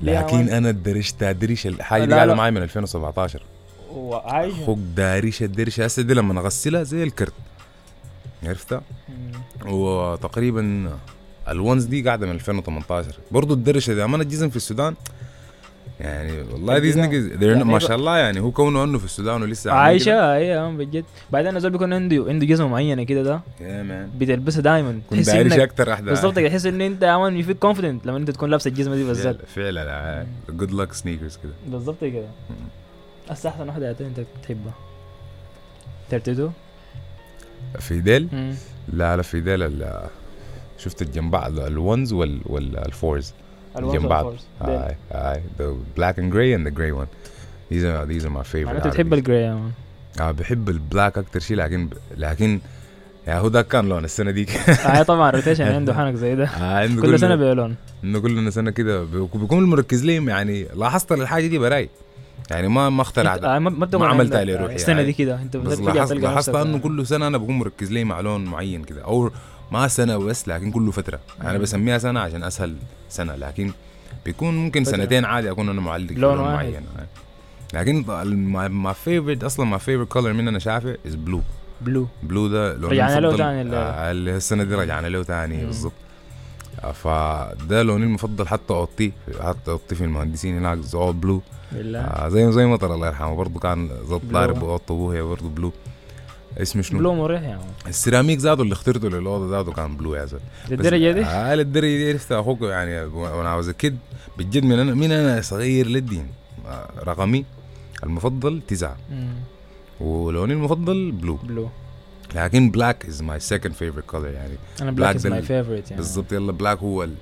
[0.02, 0.50] ليها لكن.
[0.50, 2.34] أنا درشتها درش الحاجة دي قاعدة.
[2.34, 3.42] معي من 2017
[3.92, 4.63] وعايشة.
[4.63, 7.34] أخوك دارشه الدرشه هسه دي لما اغسلها زي الكرت.
[8.44, 8.82] عرفتها.
[9.66, 10.92] وتقريبا
[11.47, 14.96] ال Ones دي قاعدة من 2018 برضو الدرشه دي امانه الجزم في السودان
[16.00, 17.30] يعني والله these الجزم.
[17.30, 19.71] niggas يعني ما شاء الله يعني هو كونه إنه في السودان ولسه.
[19.71, 21.06] عايشة اي بجد.
[21.32, 23.41] بعدين الزول بيكون عنده عنده جزمة معينة كده ده
[24.19, 25.00] بتلبسها دايما.
[25.10, 28.50] كنت دارش أكثر واحدة بالضبط كده تحس إن أنت you feel confident لما أنت تكون
[28.50, 29.38] لابس الجزمة دي بالذات.
[29.56, 31.52] فعلا good luck sneakers كده.
[31.67, 32.28] بالضبط كده.
[33.30, 34.73] هسه أحسن واحدة أنت بتحبها
[36.10, 36.52] 32
[37.80, 38.54] في ديل مم.
[38.93, 40.08] لا لا في ديل ال-
[40.78, 43.46] شفت الجنب بعض ال Ones وال وال Fours الوان
[43.80, 44.34] جنب بعض.
[44.62, 47.08] هاي هاي the black and gray and the gray one.
[47.74, 49.13] These are these are my favorite معناته بتحب.
[49.13, 49.71] ال gray man
[50.20, 52.60] آه بحب ال black أكتر شيء لكن لكن
[53.28, 56.46] يا هو ده كان لون السنة ديك آه طبعا rotation عنده حنك زي ده.
[56.46, 60.68] آه، عنده كل سنة بيلون انه كلنا سنة كده بيكون بيكون مركز ليهم يعني.
[60.76, 61.90] لاحظت الحاجة دي براي
[62.52, 63.44] يعني ما ما اخترعت.
[63.44, 64.76] آه ما عملت عليه روحي.
[64.76, 65.06] السنة يعني.
[65.06, 65.42] دي كده.
[65.42, 69.02] أنت بس لاحظت إنه كل سنة أنا بكون مركز لي مع لون معين كده.
[69.04, 69.32] أو
[69.71, 71.58] ما سنة بس لكن كل فترة أنا.
[71.58, 72.75] بسميها سنة عشان أسهل
[73.10, 73.71] سنة لكن
[74.25, 74.91] بيكون ممكن فترة.
[74.97, 76.38] سنتين عادي أكون أنا معلق لون.
[76.38, 76.82] معين
[77.73, 78.06] لكن
[78.69, 81.41] my favorite أصلا my favorite color من أنا شافع is blue
[81.82, 85.65] blue blue ده لون رجعنا له ال- آه، اللي السنة دي رجعنا له تاني مم.
[85.65, 85.93] بالضبط
[86.84, 92.30] آه، فده لوني المفضل حتى أوضتي حتى أوضتي في المهندسين هناك زول blue بالله آه
[92.30, 93.89] زي زي مطر الله يرحمه برضه كان.
[94.32, 95.71] ضارب اوضه ابوه برضه blue
[96.62, 100.41] اسمه شنو؟ blue مريح man السيراميك ذاته اللي اخترته للاوضه ذاته كان blue يا زلمة.
[100.70, 103.98] للدرجة دي؟ آه للدرجة دي عرفت أخوك يعني وأنا عاوز كد
[104.38, 106.28] بجد من أنا من أنا صغير للدين.
[106.67, 107.46] آه، رقمي
[108.04, 108.98] المفضل تسعة.
[110.00, 111.36] ولوني المفضل blue.
[111.36, 111.69] blue.
[112.36, 114.54] لكن black is my second favorite color يعني.
[114.82, 116.02] أنا black is my favorite يعني.
[116.02, 117.13] بالضبط يلا black هو ال...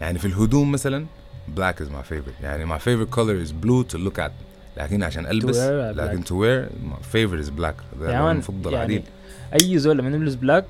[0.00, 1.06] يعني في الهدوم مثلا
[1.48, 4.32] black is my favorite يعني my favorite color is blue to look at
[4.76, 6.24] لكن عشان ألبس لكن.
[6.24, 6.34] to
[7.14, 9.02] wear is black ده يا man المفضل يعني عديل
[9.62, 10.64] أي زول لما يلبس black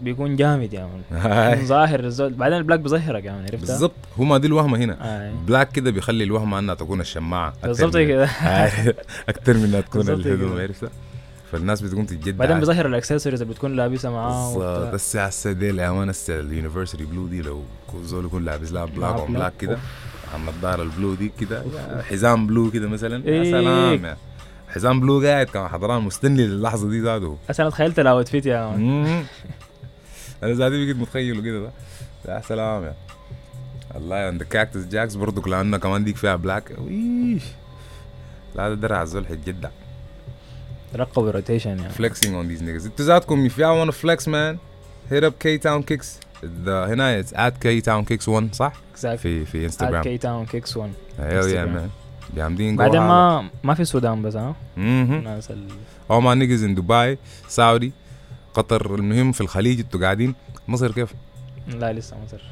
[0.00, 1.64] بيكون جامد يا man.
[1.66, 2.32] ظاهر الزول.
[2.32, 3.92] بعدين ال black بيظهرك يا man عرفتها؟ بالضبط.
[4.18, 4.96] هو ما دي الوهمة هنا.
[5.00, 5.32] آه.
[5.46, 8.24] black كده بيخلي الوهمة أنها تكون الشماعة بالضبط كده.
[9.28, 10.60] أكثر من إنها تكون الهدوم.
[10.60, 10.90] عرفتها؟
[11.52, 14.94] فالناس بتقوم تتجدع بعدين بيظهر الاكسسوارز اللي بتكون لابسها معاه بالظبط.
[14.94, 18.84] بس هسه دي الامان هسه ال university blue دي لو كل زول يكون لابس لها
[18.84, 19.52] black on black.
[19.60, 19.78] كده.
[20.36, 21.64] النضاره ال blue دي كده
[22.02, 23.50] حزام blue كده مثلا يا إيه.
[23.50, 24.16] سلام يا
[24.68, 29.24] حزام blue قاعد كان حضران مستني للحظة دي ذاته أنا تخيلت ال outfit يا man.
[30.42, 31.70] أنا ذاتي بقيت متخيله كده
[32.24, 32.94] ده يا سلام يا
[33.96, 37.42] الله عند Cactus Jacks برضو لأنه كمان ديك فيها black ويش.
[38.54, 39.68] لا ده درع الزول حيتجدع
[40.96, 41.92] رقبوا rotation يعني.
[41.94, 42.84] Flexing on these niggas.
[42.84, 44.58] أنتوا ذاتكم if y'all wanna flex man
[45.12, 46.06] hit up K Town Kicks.
[46.06, 46.27] the
[46.66, 50.46] هنا it's at K Town Kicks 1 صح؟ exactly في في at انستغرام كي تاون
[50.46, 51.76] كيكس 1 hell yeah Instagram.
[51.78, 53.00] man جامدين بعدين.
[53.00, 54.54] ما ما في السودان بس ها.
[54.78, 55.68] الناس ال...
[56.12, 57.16] all my niggas in Dubai
[57.48, 57.92] سعودي
[58.54, 60.34] قطر المهم في الخليج أنتوا قاعدين
[60.68, 61.14] مصر كيف؟
[61.68, 62.42] لا لسه مصر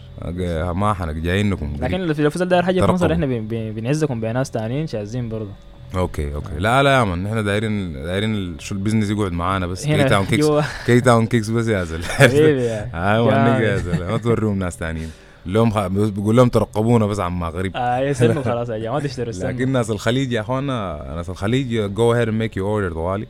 [0.73, 1.85] ما حنك جايينكم قريب.
[1.85, 3.13] لكن لو في داير حاجة في مصر.
[3.13, 5.51] إحنا بن- بن- بنعزكم بناس تانيين شاذين برضه
[5.95, 6.49] أوكي أوكي.
[6.59, 9.87] لا لا يا من إحنا دايرين دايرين شو البزنس يقعد معانا بس.
[9.87, 10.47] كي تاون كيكس
[10.87, 12.05] كي تاون كيكس بس يا زلمة.
[12.21, 12.91] حبيبي يا
[13.61, 14.11] يا زلمة.
[14.11, 15.11] ما توريهم ناس ثانيين
[15.47, 15.79] لهم خ...
[15.87, 19.91] بقول لهم ترقبونا بس عما قريب آه يسلموا خلاص يا جماعة ما تشتروا لكن ناس
[19.91, 23.27] الخليج يا اخوانا ناس الخليج جو هيد ميك يو اوردر طوالي.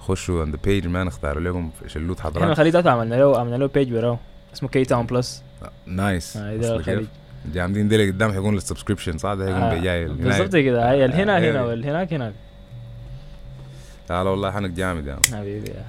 [0.00, 3.66] خشوا عند بيج مان اختاروا لكم شلوت إحنا حضرات الخليج ده عملنا له عملنا له
[3.66, 4.18] بيج براو.
[4.54, 5.42] اسمه كي تاون بلس
[5.86, 6.80] nice آه،
[7.44, 10.90] كيف؟ جامدين daily قدام حيكون ال subscription صح؟ ده حيكون آه، بجاي بالضبط كده.
[10.90, 11.62] هي الهنا آه، هنا.
[11.64, 12.34] والهناك هناك
[14.10, 15.20] لا لا والله حنك جامد يعني.
[15.32, 15.84] حبيبي يا.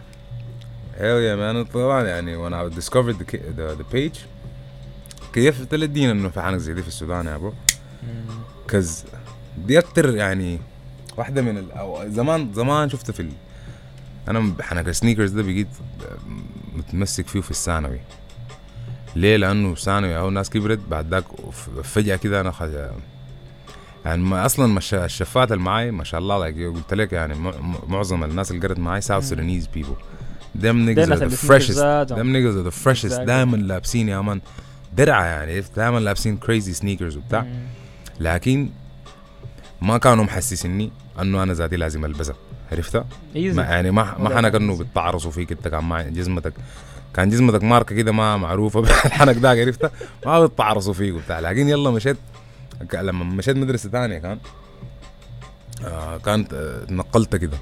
[0.96, 4.18] Hell yeah man طبعا يعني when I discovered the, ki- the, the page
[5.34, 7.54] كيف تلقينا إنه في حنك زي دي في السودان يا برو.
[8.68, 9.06] cause
[9.58, 10.60] دي أكتر يعني
[11.18, 11.72] واحدة من ال...
[11.72, 13.30] أو زمان زمان شفت في ال...
[14.28, 15.68] أنا حنك ال sneakers ده بقيت
[16.76, 18.00] متمسك فيه في الثانوي.
[19.16, 22.70] ليه لأنه ثانوي أو الناس كبرت بعد ذاك ف- فجأة كده أنا خج...
[24.06, 27.36] يعني ما أصلا مش الشفات اللي معاي ما شاء الله قلت لك يعني
[27.88, 29.22] معظم الناس اللي قرت معاي South مم.
[29.22, 29.96] Sudanese people
[30.62, 32.18] them niggas are اللي the بيسمعوا freshest ذاتهم.
[32.20, 33.22] them niggas are the freshest Exactly.
[33.26, 34.42] دائما لابسين يا man
[34.98, 37.46] درعة يعني دائما لابسين crazy sneakers وبتاع.
[38.20, 38.70] لكن
[39.82, 42.36] ما كانوا محسسني أنه أنا ذاتي لازم ألبسها
[42.72, 44.78] عرفتها؟ يعني ما ما حنك أنه.
[44.78, 46.54] بتعرصوا فيك أنت كان معي جزمتك
[47.16, 49.92] كان جزمتك ماركة كده ما معروفة الحنك ده عرفتها؟
[50.26, 52.18] ما بتعرصوا فيك وبتاع لكن يلا مشيت.
[52.94, 54.40] لما مشيت مدرسة ثانية كان
[55.86, 57.58] آه كانت آه نقلت كده.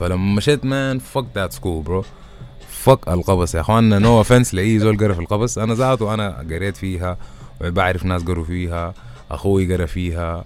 [0.00, 2.04] فلما مشيت man fuck that school bro
[2.70, 5.58] fuck القبس يا اخوانا no offense لأي زول قرأ في القبس.
[5.58, 7.16] أنا ذاته أنا قريت فيها
[7.60, 8.94] بعرف ناس قروا فيها
[9.30, 10.44] أخوي قرأ فيها.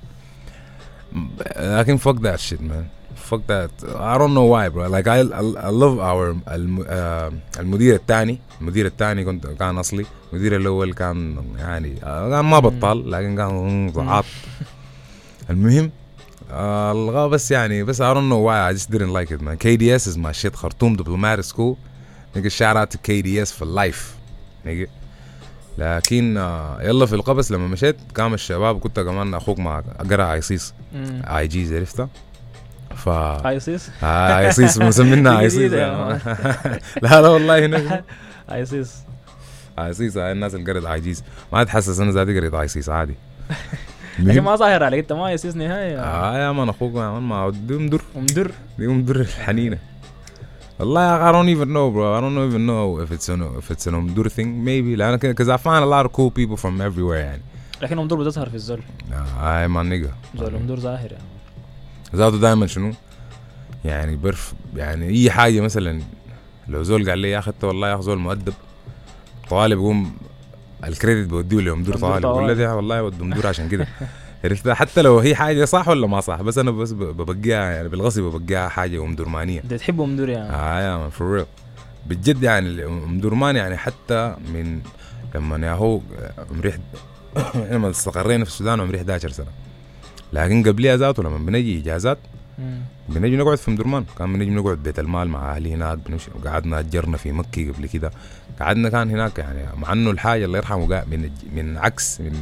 [1.57, 3.02] لكن fuck that shit man.
[3.33, 3.71] Fuck that.
[4.13, 4.89] I don't know why bro.
[4.97, 10.07] Like I I, I love our الم, آه المدير الثاني المدير الثاني كنت كان أصلي.
[10.33, 14.47] المدير الأول كان يعني كان ما بطال لكن كان ضعاف.
[15.51, 15.91] المهم
[16.51, 18.71] آه الغى بس يعني بس I don't know why.
[18.71, 19.57] I just didn't like it man.
[19.57, 20.55] KDS is my shit.
[20.55, 21.77] خرطوم diplomatic school
[22.37, 24.03] nigga shout out to KDS for life.
[24.67, 24.89] nigga
[25.79, 27.51] لكن آه يلا في القبس.
[27.53, 31.23] لما مشيت قام الشباب كنت كمان أخوك مع قرأ ايسيس مم.
[31.27, 32.09] اي جيز عرفتها
[32.97, 36.19] ف ايسيس آه ايسيس مسمينها دي ايسيس لا
[37.03, 38.05] لا والله هنا.
[38.53, 38.97] ايسيس
[39.79, 41.25] ايسيس هاي الناس اللي قرت آي جيز.
[41.53, 43.15] ما تحسس أنا ذاتي قريت ايسيس عادي.
[44.19, 45.01] لكن ما ظاهر عليك.
[45.01, 48.87] انت ما ايسيس نهايه آه يا مان أخوك يا مان ما دي مدر ومدر دي
[48.87, 49.79] مدر الحنينة.
[50.79, 52.17] والله I don't even know bro.
[52.17, 54.65] I don't even know if it's an if it's an Omdur thing.
[54.65, 54.97] Maybe.
[54.97, 57.43] لأن كده because I find a lot of cool people from everywhere يعني.
[57.83, 58.81] لكن امدور بتظهر في الزول
[59.41, 60.11] هاي my nigga.
[60.39, 61.25] زول امدور ظاهر يعني.
[62.17, 62.93] ذاته دائما شنو؟
[63.85, 66.03] يعني bruv يعني أي حاجة مثلا
[66.69, 68.55] لو زول قال لي يا أخي أنت والله يا أخي زول مؤدب
[69.49, 70.17] طوالي بقوم
[70.85, 72.55] ال credit بوديه لمدير مدير طوالي بقول له.
[72.55, 73.87] ده والله ود مدير عشان كده.
[74.45, 78.23] عرفت حتى لو هي حاجة صح ولا ما صح بس أنا بس ببقيها يعني بالغصب
[78.23, 80.51] ببقيها حاجة امدرمانيه انت تحب امدور يعني.
[80.53, 81.47] آه يا for real
[82.07, 84.81] بجد يعني امدرمان يعني حتى من
[85.35, 86.01] لما يا هو
[86.51, 86.73] عمري
[87.55, 89.47] لما استقرينا في السودان عمري 11 سنة.
[90.33, 92.19] لكن قبلها ذاته لما بنجي إجازات.
[93.09, 97.17] بنجي نقعد في مدرمان كان بنجي نقعد بيت المال مع أهلي هناك بنمشي قعدنا أجرنا
[97.17, 98.11] في مكي قبل كده
[98.61, 102.33] قعدنا كان هناك يعني مع إنه الحاجة الله يرحمه من من عكس من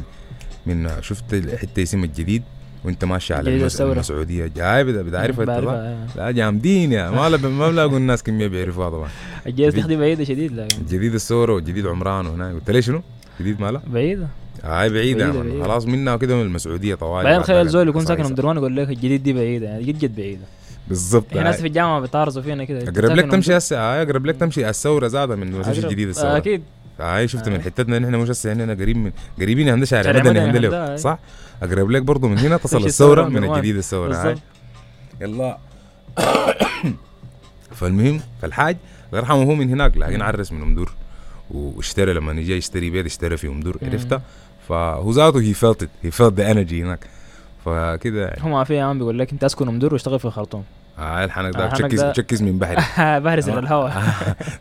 [0.65, 2.43] من شفت الحته اسم الجديد
[2.83, 3.81] وأنت ماشي على المس-.
[3.81, 5.45] المسعودية جاي صح؟ بعرفها،
[5.93, 6.07] آه.
[6.15, 9.09] لا جامدين يا ما ما بلاقوا الناس كميه بيعرفوها طبعا
[9.47, 13.01] الجيش دي بعيدة شديد لكن جديد الثوره وجديد عمران وهناك قلت لي شنو؟
[13.39, 14.27] جديد مالا؟ بعيدة
[14.63, 15.49] هاي بعيدة، مان.
[15.49, 15.63] بعيدة.
[15.63, 18.29] خلاص منها وكده من المسعودية طوالي بعدين بعد تخيل زول يكون ساكن قصايصة.
[18.29, 20.41] امدرمان يقول لك الجديد دي بعيدة يعني جد جد بعيدة
[20.87, 21.61] بالضبط في ناس هاي.
[21.61, 25.51] في الجامعة بيتعرضوا فينا كده أقرب لك تمشي هسه أقرب لك تمشي الثورة زادة من
[25.51, 25.83] مسج أقرب.
[25.85, 26.63] الجديد آه، الثورة أكيد
[26.99, 27.61] هاي شفت من آه.
[27.61, 30.97] حتتنا نحن مش هسه هنا قريب من قريبين عند شارع مدني عندها، هاي.
[30.97, 31.19] صح
[31.63, 33.53] أقرب لك برضه من هنا تصل الثورة الثورة من درمان.
[33.53, 34.35] الجديد الثورة هاي
[35.21, 35.57] يلا
[37.79, 40.93] فالمهم فالحاج الله يرحمه هو من هناك لكن عرس من امدور
[41.51, 43.89] واشترى لما نجي يشتري بيت اشترى في امدور مم.
[43.89, 44.21] عرفتها
[44.71, 46.99] فهو ذاته he felt he felt the energy هناك.
[47.65, 48.43] فكده يعني.
[48.43, 50.63] هو ما في عم بيقول لك انت اسكن امدور واشتغل في الخرطوم.
[50.97, 52.83] هاي الحنك آه، ده الحنك تشكز تشكز من بحري.
[53.23, 53.59] بهرس آه.
[53.59, 54.03] الهواء.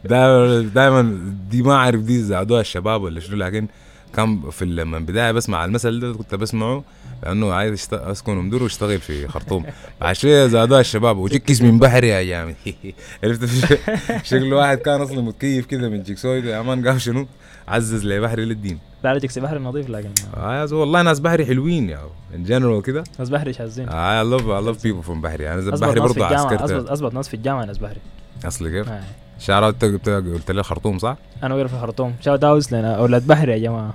[0.75, 1.19] دائما
[1.51, 3.69] دي ما أعرف دي زادوها الشباب ولا شنو لكن
[4.17, 6.85] كان في لما البدايه بسمع المثل ده كنت بسمعه.
[7.23, 9.65] لأنه عايز أشت- أسكن مدور واشتغل في خرطوم.
[10.01, 11.17] بعد شوية زادوها الشباب.
[11.19, 12.55] وجكس من بحري يا جامد
[13.25, 13.49] عرفت؟
[14.31, 16.41] شكل واحد كان أصلا متكيف كده من جيكسوي.
[16.41, 17.27] يا man قال شنو؟
[17.69, 18.79] عزز لبحري للدين.
[19.05, 22.01] لا رجعك بحر نظيف لكن آه والله ناس بحري حلوين يا
[22.35, 23.05] in general كده.
[23.19, 23.89] ناس بحري شاذين.
[23.89, 27.35] آه I love I love people from بحري أنا بحري برضه عسكرت اظبط ناس في
[27.35, 28.01] الجامعة ناس بحري.
[28.45, 29.01] اصل كيف؟ آه.
[29.39, 33.59] شعرات قلت لي خرطوم صح؟ أنا وقف في الخرطوم shout outs لنا أولاد بحري يا
[33.59, 33.95] جماعة.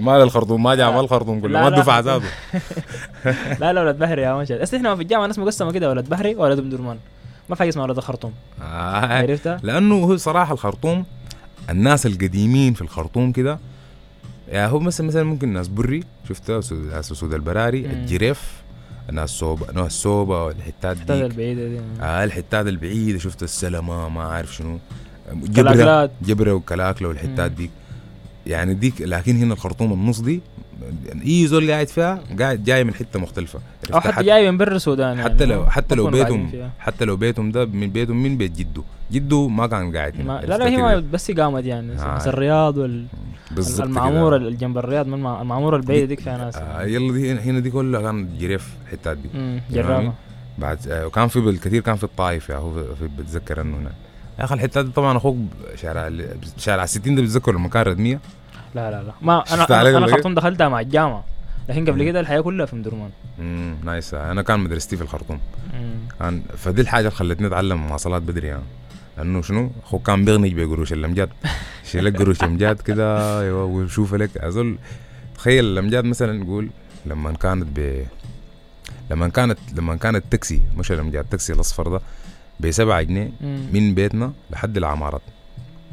[0.00, 2.00] ما الخرطوم ما جاب الخرطوم كله ما الدفعه.
[2.00, 2.26] ذاته.
[3.60, 6.34] لا لا أولاد بحري يا ماشي بس إحنا في الجامعة ناس مقسمة كده أولاد بحري
[6.34, 6.98] واولاد ام درمان.
[7.48, 8.32] ما في حاجة اسمها أولاد الخرطوم.
[8.62, 8.64] آه.
[9.22, 11.04] عرفتها؟ لأنه هو صراحة الخرطوم
[11.70, 13.58] الناس القديمين في الخرطوم كده
[14.52, 17.90] يا هو مثلا مثلا ممكن ناس بري شفتها سود- ناس سود البراري مم.
[17.90, 18.52] الجريف
[19.12, 21.78] ناس صوبة ناس صوبة والحتات الحتة دي البعيدة دي.
[22.00, 24.78] آه الحتات البعيدة شفت؟ السلمة ما عارف شنو.
[25.32, 27.50] جبرة جبرة وكلاكلة والحتات.
[27.50, 27.70] ديك.
[28.46, 30.40] يعني ديك لكن هنا الخرطوم النص دي
[31.26, 33.58] أي زول قاعد فيها قاعد جاي من حتة مختلفة
[33.94, 36.50] أو؟ حتى جاي من برا السودان يعني حتى لو حتى لو بيتهم.
[36.78, 40.58] حتى لو بيتهم ده من بيتهم من بيت جده جده ما كان قاعد هنا لا
[40.58, 42.16] لا هي؟ ما بس قامت يعني آه.
[42.16, 43.06] بس الرياض وال
[43.56, 44.36] كده.
[44.36, 47.70] اللي جنب الرياض من المع- المعمورة البعيدة ديك فيها ناس آه يلا دي هنا- دي
[47.70, 50.12] كلها كانت جريف الحتات دي؟ جرابة
[50.58, 52.70] بعد آه وكان في بالكثير كان في الطائف يا هو
[53.18, 53.92] بتذكر إنه هنا
[54.38, 55.36] يا أخي الحتات دي طبعا أخوك
[55.74, 56.10] شارع
[56.58, 58.20] شارع 60 ده بتذكر لما كان ردميه
[58.74, 59.12] لا لا لا.
[59.22, 61.24] ما أنا أنا, أنا ولا خرطوم دخلتها مع الجامعة.
[61.68, 62.04] لكن قبل.
[62.04, 63.10] كده الحياة كلها في مدرمان.
[63.38, 64.14] امم نايس.
[64.14, 65.40] أنا كان مدرستي في الخرطوم.
[65.74, 65.94] مم.
[66.20, 68.62] كان فدي الحاجة اللي خلتني أتعلم مواصلات بدري يعني
[69.18, 71.28] لأنه شنو؟ أخوك كان بيغنج بقروش الامجاد
[71.84, 74.36] يشيل لك قروش امجاد كده أيوه ويشوف لك.
[74.36, 74.76] اظل
[75.36, 76.70] تخيل الامجاد مثلا نقول
[77.06, 78.04] لما كانت ب
[79.10, 82.00] لما كانت لما كانت تاكسي مش الامجاد التاكسي الأصفر ده
[82.62, 83.30] ب 7 جنيه.
[83.72, 85.22] من بيتنا لحد العمارات.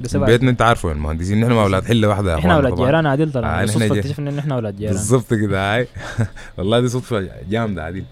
[0.01, 1.39] بسبب بيتنا انت عارفه المهندسين.
[1.41, 2.75] نحن أولاد حلة واحدة إحنا أولاد.
[2.75, 4.93] جيران عادل آه، طبعا بالصدفة جي- اكتشفنا إن إحنا أولاد جيران.
[4.93, 5.87] بالظبط كده هاي.
[6.57, 8.05] والله دي صدفة جامدة عديل.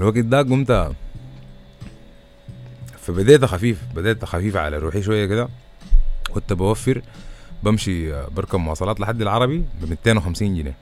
[0.00, 0.92] الوقت ده قمت
[3.00, 5.48] فبديت خفيف بديت خفيف على روحي شوية كده.
[6.34, 7.02] كنت بوفر
[7.62, 10.74] بمشي آه، بركب مواصلات لحد العربي ب 250 جنيه.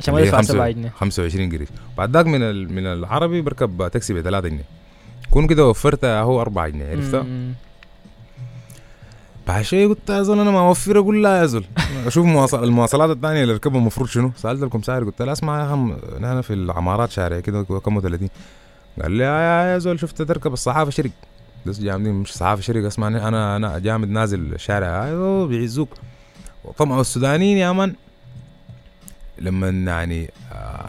[0.00, 0.88] عشان ما يدفع خمسة- 7 جنيه.
[0.96, 4.64] 25 قريش بعد ذاك من ال- من العربي بركب تاكسي ب 3 جنيه.
[5.30, 7.52] كون كده وفرت هو 4 جنيه عرفتها مم.
[9.46, 11.64] بعد شوية قلت يا زول أنا ما أوفر أقول لا يا زول.
[12.06, 15.64] أشوف مواصل المواصلات الثانية اللي اركبها المفروض شنو؟ سألت لكم سعر قلت له اسمع يا
[15.66, 15.76] أخي
[16.20, 18.28] نحن في العمارات شارع كده كم 30
[19.02, 21.10] قال لي يا, يا زول شفت تركب الصحافة شرق؟
[21.66, 25.88] بس جامدين مش صحافة شرق اسمع أنا أنا جامد نازل الشارع أيوه بيعزوك.
[26.78, 27.92] طبعا السودانيين يا من؟
[29.40, 30.86] لما يعني آه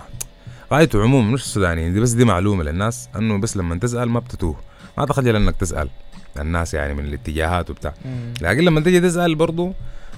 [0.74, 4.56] غايته عموما مش السودانيين دي بس دي معلومة للناس إنه بس لما تسأل ما بتتوه.
[4.98, 5.90] ما تخجل انك تسأل
[6.40, 7.94] الناس يعني من الاتجاهات وبتاع.
[8.42, 9.74] لكن لما تيجي تسأل برضو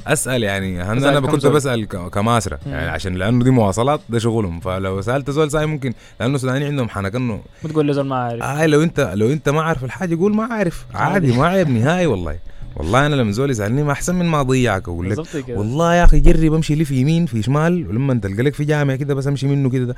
[0.07, 2.59] أسأل يعني أنا كنت؟ بسأل كماسرة.
[2.65, 4.59] يعني عشان لأنه دي مواصلات ده شغلهم.
[4.59, 8.43] فلو سألت زول ساي ممكن لأنه السودانيين عندهم حنك إنه بتقول لي زول ما عارف.
[8.43, 10.85] آه لو أنت لو أنت ما عارف الحاجة قول ما عارف.
[10.93, 12.39] عادي ما عيب نهائي والله.
[12.75, 15.17] والله أنا لما زول يسالني ما أحسن من ما اضيعك أقول لك
[15.49, 18.95] والله يا أخي جرب امشي لي في يمين في شمال ولما تلقى لك في جامع
[18.95, 19.95] كده بس أمشي منه كده ده.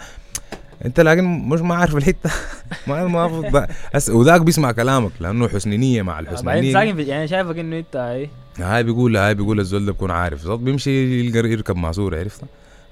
[0.86, 2.30] أنت لكن مش ما عارف الحتة.
[2.88, 3.68] ما ما.
[4.10, 7.96] وذاك بيسمع كلامك لأنه حسن نيه مع الحسن بعدين نيه ساكن يعني شايفك إنه أنت
[7.96, 10.42] اي هاي بيقول هاي بيقول الزول ده بكون عارف.
[10.42, 12.42] صوت بيمشي يلقى يركب ماسورة عرفت؟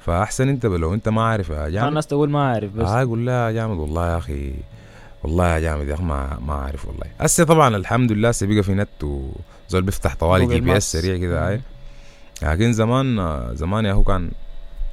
[0.05, 1.87] فأحسن أنت لو أنت ما عارف يا جامد.
[1.87, 2.87] الناس تقول ما عارف بس.
[2.87, 4.51] هاي قول لها يا جامد والله يا أخي
[5.23, 7.05] والله يا جامد يا أخي ما ما عارف والله.
[7.19, 8.89] هسه طبعا الحمد لله هسه بقى في نت
[9.73, 10.91] وزول بيفتح طوالي GPS.
[10.91, 11.61] سريع كده هاي.
[12.41, 13.17] لكن زمان
[13.55, 14.31] زمان يا هو كان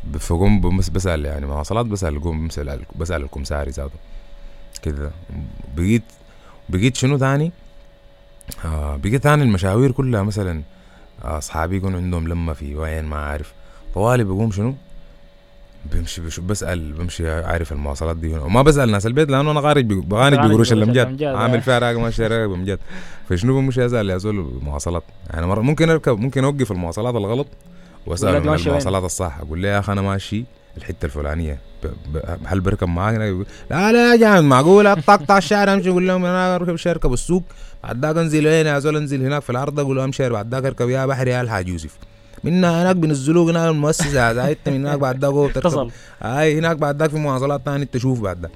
[0.05, 3.99] بفقوم بمس بسأل يعني مواصلات بسأل قوم بسأل بسأل الكمساري ذاته.
[4.83, 5.11] كده.
[5.77, 6.03] بقيت
[6.69, 7.53] بقيت شنو ثاني
[8.64, 10.62] آه بقيت ثاني المشاوير كلها مثلا
[11.23, 13.53] أصحابي يكون عندهم لمة في وين ما عارف
[13.95, 14.75] طوالي بقوم شنو؟
[15.93, 18.43] بمشي بشوف بسأل بمشي عارف المواصلات دي هنا.
[18.43, 21.61] وما بسأل ناس البيت لأنه أنا غارج بق- بغانج بقروش الامجاد عامل آه.
[21.61, 22.79] فيها راقه ماشي راقه بامجاد
[23.29, 25.03] فشنو بمشي أسأل يا زول؟ مواصلات.
[25.31, 27.47] يعني مرة ممكن اركب ممكن أوقف المواصلات الغلط
[28.07, 29.38] وأسأل وين؟ المواصلات الصح.
[29.40, 30.45] أقول له يا أخي أنا ماشي
[30.77, 31.59] الحتة الفلانية.
[31.85, 33.14] ب- ب- هل بركب معاك؟
[33.71, 37.43] لا لا يا جامد معقول اقطع الشارع أمشي أقول لهم أنا أركب أركب السوق.
[37.83, 40.64] بعد ذاك أنزل وين يا زول أنزل هناك في العرض أقول له أمشي بعد ذاك
[40.64, 41.99] أركب يا بحر يا الحاج يوسف.
[42.44, 44.31] من هناك بينزلوك هناك المؤسسة.
[44.50, 48.42] انت من هناك بعد بتركب اتصل هاي هناك بعد ذاك في مواصلات ثانية تشوف بعد
[48.42, 48.50] ذاك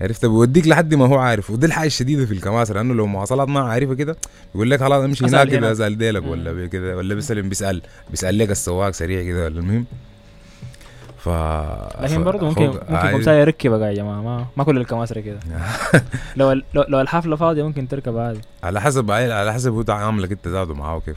[0.00, 1.50] عرفت؟ بيوديك لحد ما هو عارف.
[1.50, 4.16] ودي الحاجة الشديدة في الكماسه لأنه لو مواصلات ما عارفة كده
[4.54, 5.72] بيقول لك خلاص امشي هناك كده.
[5.72, 6.22] أسأل ديلك.
[6.26, 9.86] ولا كده ولا بيسال بيسأل بيسأل لك السواق سريع كده ولا المهم.
[11.24, 11.28] ف
[12.00, 14.20] لكن برضه ممكن ممكن كمساي يركبك يا جماعة.
[14.22, 15.38] ما ما كل الكماسرة كده.
[16.36, 18.40] لو لو, لو الحفلة فاضية ممكن تركب عادي.
[18.64, 21.16] على حسب على حسب هو عاملك انت زاده معاه كيف.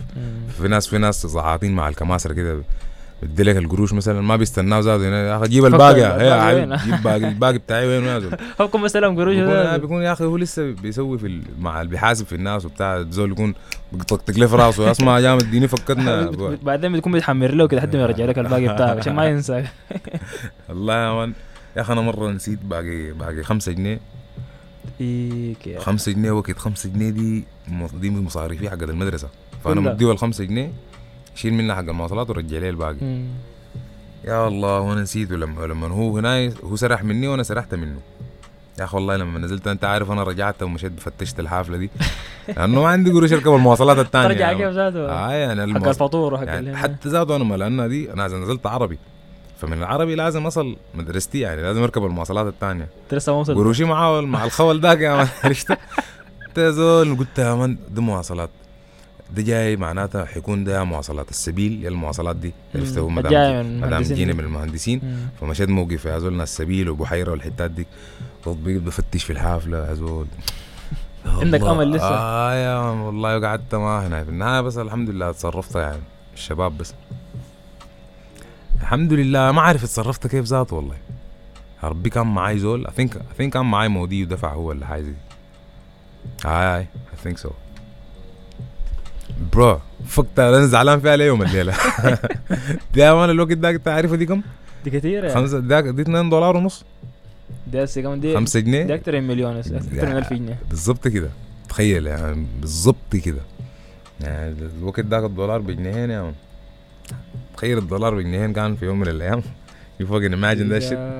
[0.57, 2.63] في ناس في ناس زعاطين مع الكماسرة كده.
[3.23, 7.27] بدي لك القروش مثلا ما بيستناه زاده هنا يا أخي جيب الباقي يا؟ جيب باقي
[7.27, 8.37] الباقي بتاعي وين يا زول.
[8.61, 9.77] هو كم استلم قروش بيكون, ده.
[9.77, 13.01] بيكون يا أخي هو لسه بيسوي في مع اللي بيحاسب في الناس وبتاع.
[13.09, 13.53] زول يكون
[13.91, 14.91] بيطقطق له في راسه.
[14.91, 16.31] أسمع جامد اديني فكتنا.
[16.63, 19.63] بعدين بتكون بتحمر له كده لحد ما يرجع لك الباقي بتاعك عشان ما ينسى.
[20.69, 21.33] والله يا مان.
[21.77, 23.99] يا أخي أنا مرة نسيت باقي باقي 5 جنيه.
[25.01, 27.43] ايك يا 5 جنيه وقت 5 جنيه دي
[27.93, 29.27] دي مصاريفي حق المدرسة.
[29.63, 29.81] فأنا.
[29.81, 30.71] مديه ال 5 جنيه.
[31.37, 32.97] شيل منها حق المواصلات ورجع لي الباقي.
[33.01, 33.25] مم.
[34.25, 37.99] يا الله وأنا نسيته لما لما هو هنا هو سرح مني وأنا سرحت منه.
[38.79, 41.89] يا أخي والله لما نزلت أنت عارف أنا رجعت ومشيت فتشت الحافلة دي.
[42.57, 46.33] لأنه ما عندي قروش أركب المواصلات الثانية ترجع كيف ذاته؟ آه يعني حق المواص- الفطور
[46.33, 48.99] وحق يعني حتى ذاته أنا لانها دي أنا نزلت عربي.
[49.61, 53.83] فمن العربي لازم أصل مدرستي يعني لازم أركب المواصلات الثانية انت لسه ما وصلت قروشي
[53.83, 55.27] معاه مع الخول ذاك يا مان
[56.47, 58.49] انت يا زول قلت يا مان دي مواصلات.
[59.35, 63.15] ده جاي معناتها حيكون ده مواصلات السبيل يا المواصلات دي عرفت هو مم.
[63.15, 64.33] مدام مدام جينا.
[64.33, 65.01] من المهندسين.
[65.41, 67.87] فمشيت موقف يا زول السبيل وبحيرة والحتات دي
[68.43, 70.27] تطبيق بفتش في الحافلة يا زول
[71.25, 71.61] عندك.
[71.61, 76.01] أمل لسه؟ آه يا والله قعدت ما هنا في النهايه بس الحمد لله تصرفت يعني
[76.33, 76.93] الشباب بس
[78.81, 80.95] الحمد لله ما عارف اتصرفت كيف ذاته والله
[81.83, 85.01] ربي كان معاي زول I think I think كان معاي مودي ودفع هو ولا حاجة
[85.01, 85.13] دي
[86.45, 87.49] هاي هاي I think so
[89.53, 91.73] bro fuck it أنا زعلان فيها ليه يوم الليلة.
[92.93, 94.41] دي يا man الوقت ذاك انت عارفه دي كم؟
[94.83, 95.35] دي كتير يعني.
[95.35, 96.83] خمسة دي 2 دولار ونص.
[97.67, 100.59] دي هسه كمان دي 5 دي جنيه أكتر من مليون أكتر من 1000 جنيه.
[100.69, 101.29] بالظبط كده.
[101.69, 103.41] تخيل يعني بالظبط كده.
[104.21, 106.33] يعني الوقت ذاك الدولار بجنيهين يا مان
[107.57, 109.41] تخيل الدولار بجنيهين كان في يوم من الأيام.
[110.01, 111.19] you fucking imagine ده ياك.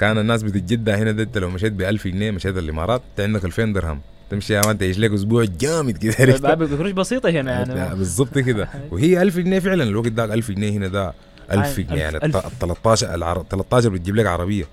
[0.00, 3.44] كان الناس بتتجدى هنا ده انت لو مشيت ب 1000 جنيه مشيت الإمارات انت عندك
[3.44, 4.00] 2000 درهم.
[4.30, 6.38] تمشي يا مان تعيش لك أسبوع جامد كده.
[6.54, 7.94] بقروش بسيطة هنا يعني.
[7.98, 8.68] بالظبط كده.
[8.90, 11.12] وهي 1000 جنيه فعلا الوقت ذاك 1000 جنيه هنا ده
[11.52, 14.64] 1000 عين- جنيه يعني ألف- ال 13 العر- 13 بتجيب لك عربية.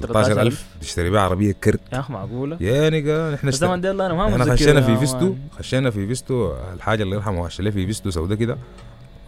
[0.00, 1.80] 13000 تشتري بيها عربية كرت.
[1.92, 2.56] يا اخ معقولة.
[2.60, 4.96] يا nigga نحن الزمن ده الله أنا ما إحنا خشينا في.
[4.96, 6.52] فيستو خشينا في فيستو.
[6.74, 8.56] الحاجة اللي يرحمه خش في فيستو سوداء كده.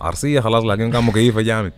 [0.01, 1.73] عرسيه خلاص لكن كان مكيفة جامد.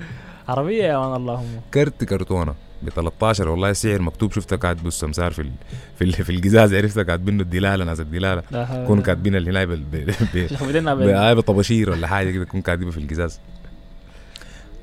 [0.48, 1.60] عربية يا man اللهم.
[1.74, 2.54] كرت كرتونة.
[2.82, 5.50] ب 13 والله السعر مكتوب شفته قاعد بالسمسار في ال...
[5.98, 6.12] في ال...
[6.12, 8.42] في القزاز عرفته كاتبينه الدلاله ناس الدلاله
[8.88, 9.80] ولا كاتبين اللي هنا بال...
[9.80, 10.10] ب...
[10.34, 11.36] ب...
[11.38, 13.40] بطباشير ولا حاجة كده تكون كاتبه في القزاز.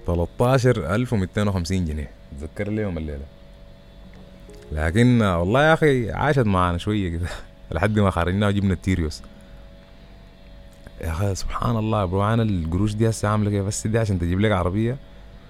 [0.06, 2.10] 13250 جنيه.
[2.32, 3.26] اتذكر لي يوم الليلة.
[4.72, 7.28] لكن والله يا أخي عاشت معنا شوية كده.
[7.72, 9.22] لحد ما خرجنا وجبنا التيريوس.
[11.02, 14.40] يا أخي سبحان الله bro أنا القروش دي هسه عاملة كيف بس دي عشان تجيب
[14.40, 14.98] لك عربية.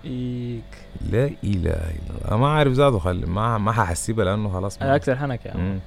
[0.06, 0.64] ايك
[1.12, 2.38] لا إله إلا الله.
[2.38, 5.80] ما عارف ذاته خلي ما ما ححسبها لأنه خلاص ما أكثر حنك يا.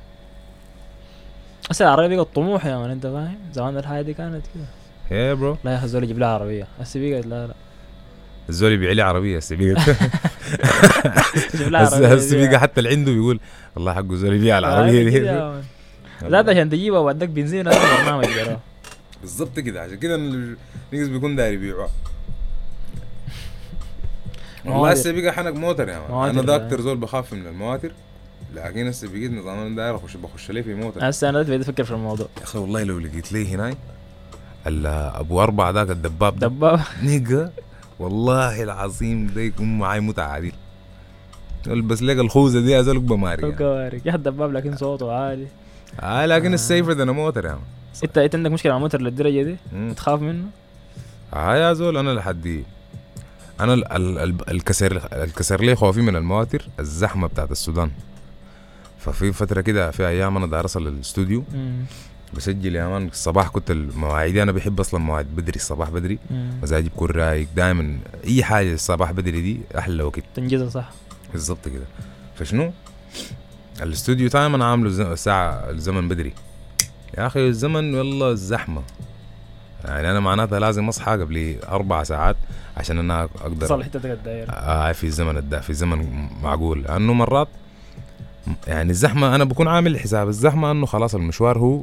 [1.70, 4.64] هسه العربية بقت طموح يا man أنت فاهم؟ زمان الحياة دي كانت كده.
[5.18, 5.57] يا bro.
[5.64, 6.66] لا يا أخي الزول يجيب لها عربية.
[6.80, 7.54] هسه بقت لا لا.
[8.48, 9.84] الزول يبيع لي عربية هسه لها
[12.14, 13.40] هسه بقى حتى اللي عنده بيقول
[13.76, 15.20] والله حقه زول يبيع العربية دي.
[16.28, 18.26] لا عشان تجيبها وعندك بنزين هذا برنامج
[19.20, 21.88] بالظبط كده عشان كده الناس بيكون داير يبيعوها.
[24.64, 24.90] والله.
[24.90, 26.28] هسه بقى حنك موتر يا man.
[26.30, 26.66] أنا ده ده.
[26.66, 27.92] أكتر زول بخاف من المواتر
[28.54, 31.90] لكن هسه بقيت نظام داير اخش بخش لي في موتر؟ هسه أنا بدي أفكر في
[31.90, 32.26] الموضوع.
[32.38, 33.76] يا أخي والله لو لقيت لي هناك
[34.66, 36.80] ال- أبو أربعة ذاك الدباب دباب.
[37.03, 37.53] nigga
[37.98, 40.52] والله العظيم ده يكون معاي متعه عديل
[41.66, 43.54] البس لك الخوذة دي ازول بماري يعني.
[43.54, 45.46] كوارك يا دباب لكن صوته عالي.
[46.00, 47.61] آه لكن السيف ده أنا موتر يا man.
[48.04, 49.56] انت أنت عندك مشكلة مع الموتر للدرجة دي.
[49.94, 50.44] تخاف منه؟
[51.34, 52.64] آه يا زول أنا لحدي
[53.62, 57.90] أنا ال ال ال الكسر الكسر لي خوفي من المواتر الزحمة بتاعت السودان.
[58.98, 61.44] ففي فترة كده في أيام أنا داير اصل الاستوديو.
[62.34, 63.07] بسجل يا man.
[63.06, 66.18] الصباح كنت المواعيدي أنا بحب أصلا مواعيد بدري الصباح بدري.
[66.62, 70.22] مزاجي بكون رايق دائما أي حاجة الصباح بدري دي أحلى وقت.
[70.34, 70.90] تنجزها صح.
[71.32, 71.84] بالظبط كده.
[72.38, 72.72] فشنو؟
[73.82, 76.32] ال studio time أنا عامله ز- ساعة الزمن بدري.
[77.18, 78.82] يا أخي الزمن والله الزحمة.
[79.85, 82.37] يعني أنا معناتها لازم أصحى قبل أربع ساعات
[82.76, 84.51] عشان أنا أقدر صلح حتتك الدايرة.
[84.51, 86.83] آه في زمن الدا في زمن معقول.
[86.83, 87.49] لأنه مرات
[88.66, 91.83] يعني الزحمة أنا بكون عامل حساب الزحمة إنه خلاص المشوار هو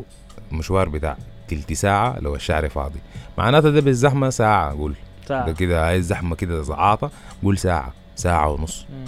[0.51, 2.99] مشوار بتاع تلت ساعة لو الشارع فاضي.
[3.37, 4.91] معناتها ده بالزحمة ساعة قول.
[4.91, 4.97] ده
[5.27, 7.11] ساعه كده عايز زحمه كده زعاطه
[7.43, 8.85] قول ساعة ساعة ونص.
[8.89, 9.05] مم.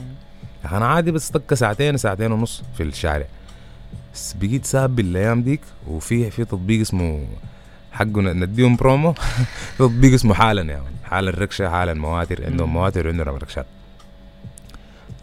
[0.71, 3.25] أنا عادي بس طقه ساعتين ساعتين ونص في الشارع.
[4.41, 7.27] بقيت ساب الأيام ديك وفي في تطبيق اسمه
[7.91, 9.13] حقه ن- نديهم برومو
[9.79, 12.73] تطبيق اسمه حالا مان حالا الركشه حالا مواتر عندهم.
[12.73, 13.65] مواتر وعندنا ركشات.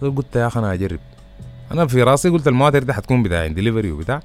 [0.00, 0.98] قلت يا أخي أنا أجرب.
[1.72, 4.20] أنا في رأسي قلت المواتر دي حتكون بتاع دليفري وبتاع.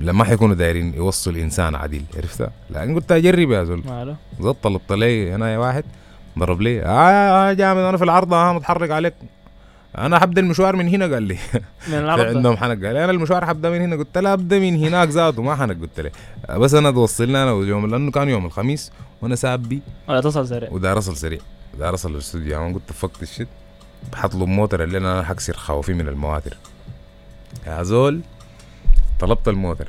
[0.00, 3.82] لما حيكونوا دايرين يوصل انسان عديل عرفتها لكن قلت أجرب يا زول.
[4.40, 5.84] زت طلبت لي أنا يا واحد
[6.38, 6.82] ضرب لي.
[6.82, 9.14] آه, آه جامد أنا في العرض آه متحرك عليك.
[9.98, 11.38] أنا حبدا المشوار من هنا قال لي.
[11.88, 12.28] من في ده.
[12.28, 12.84] عندهم حنك.
[12.84, 13.96] قال لي أنا المشوار حبدا من هنا.
[13.96, 15.80] قلت له ابدا من هناك ذاته ما حنك.
[15.80, 16.10] قلت له.
[16.58, 20.70] بس أنا توصلنا أنا اليوم لأنه كان يوم الخميس وأنا سابي ولا تصل سريع.
[20.72, 21.38] ودار اصل سريع.
[21.78, 22.52] دار اصل الاستوديو.
[22.52, 23.48] يعني قلت fuck that shit.
[24.12, 26.56] بحطلب موتر اللي أنا حكسر خوفي من المواتر.
[27.66, 28.20] يا زول
[29.20, 29.88] طلبت الموتر.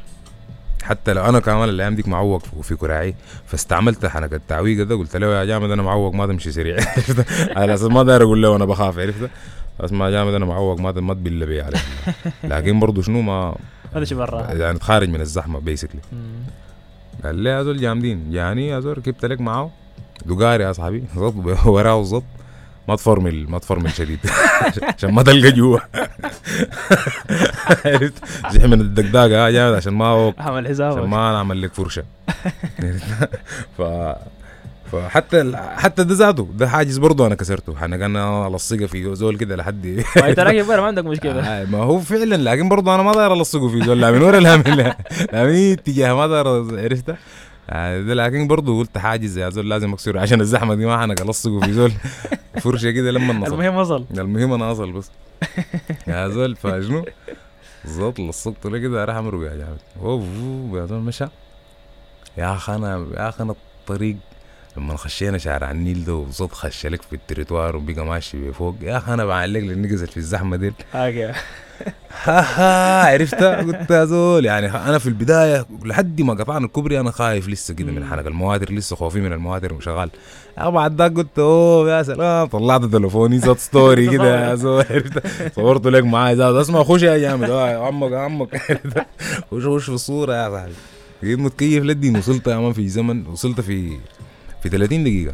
[0.84, 3.16] حتى لو أنا كمان الأيام ديك معوق وفي كراعي
[3.48, 4.96] فاستعملت حنك التعويقه ده.
[4.96, 6.78] قلت له يا جامد أنا معوق ما تمشي سريع.
[7.58, 9.30] على أساس ما داير أقول له أنا بخاف عرفت؟
[9.80, 11.82] اسمع جامد أنا معوق ما ما تبل بي عليك
[12.44, 13.56] لكن برضه شنو ما
[13.96, 14.54] هذا شيء برا.
[14.54, 16.02] يعني تخارج من الزحمة basically.
[17.24, 18.34] قال لي يا زول جامدين
[18.70, 19.72] يا زول ركبت لك معاه
[20.26, 21.04] دقاري يا صاحبي.
[21.66, 22.24] وراه زط.
[22.88, 24.20] ما تفرمل ما تفرمل شديد.
[24.98, 25.80] عشان ما تلقى جوا.
[27.86, 28.14] عرفت؟
[28.66, 32.04] من الدقداقة يا جامد عشان ما عمل عشان ما نعمل لك فرشة.
[33.78, 33.82] ف
[34.92, 36.48] فحتى حتى ده ذاته.
[36.54, 37.86] ده حاجز برضه أنا كسرته.
[37.86, 41.42] أنا أنا ألصقه في زول كده لحد ما انت برا ما عندك مشكلة.
[41.48, 44.02] آه، ما هو فعلا لكن برضه أنا ما داير ألصقه في زول.
[44.02, 44.98] لا من ورا لا من لا
[45.34, 46.48] من اتجاه ما داير
[46.84, 47.16] عرفت
[47.70, 50.20] آه، ده لكن برضه قلت حاجز يا زول لازم أكسره.
[50.20, 51.92] عشان الزحمة دي ما حنك ألصقه في زول.
[52.64, 54.06] فرشة كده لما النصب المهم وصل.
[54.18, 55.12] المهم أنا اصل بس.
[56.08, 57.06] يا زول فشنو؟
[57.86, 60.24] بالظبط لصقته له كده راح أمرق يا جامد اوف
[60.74, 61.26] يا زول مشى.
[62.38, 64.18] يا أخي أنا يا أخي أنا الطريق
[64.78, 69.14] لما خشينا شارع النيل ده وصوت خش لك في التريتوار وبقى ماشي فوق يا أخي
[69.14, 70.74] أنا بعلق لي نقزت في الزحمة دي
[72.24, 77.12] ها ها عرفتها؟ قلت يا زول يعني أنا في البداية لحد ما قطعنا الكوبري أنا
[77.12, 78.06] خايف لسه كده من.
[78.06, 78.28] حنك.
[78.28, 80.10] المواتر لسه خوفي من المواتر وشغال.
[80.58, 82.48] بعد ذاك قلت أوه يا سلام.
[82.48, 86.36] طلعت تليفوني زاد story كده يا زول عرفت؟ صورت لك معاي.
[86.36, 87.50] زاد اسمع خش يا جامد.
[87.50, 88.58] يا عمك عمك؟
[89.52, 91.36] خش خش في الصورة يا صاحبي.
[91.36, 93.98] متكيف للدين وصلت يا man في زمن وصلت في
[94.64, 95.34] في 30 دقيقة.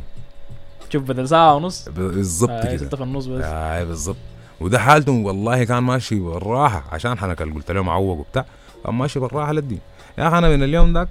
[0.89, 1.89] شوف بدل ساعة ونص.
[1.89, 2.89] بالظبط آه، كده.
[2.97, 3.43] في النص بس.
[3.43, 4.17] آه بالظبط
[4.59, 6.83] وده حالته والله كان ماشي بالراحة.
[6.91, 8.45] عشان حنك قلت له معوق وبتاع
[8.85, 9.79] كان ماشي بالراحة للدين.
[10.17, 11.07] يا أخي أنا من اليوم ذاك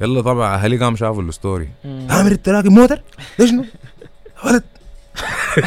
[0.00, 1.68] يلا طبعا أهلي قام شافوا الستوري.
[1.84, 3.02] عامر انت راكب موتر؟
[3.38, 3.64] ده شنو؟
[4.44, 4.62] ولد.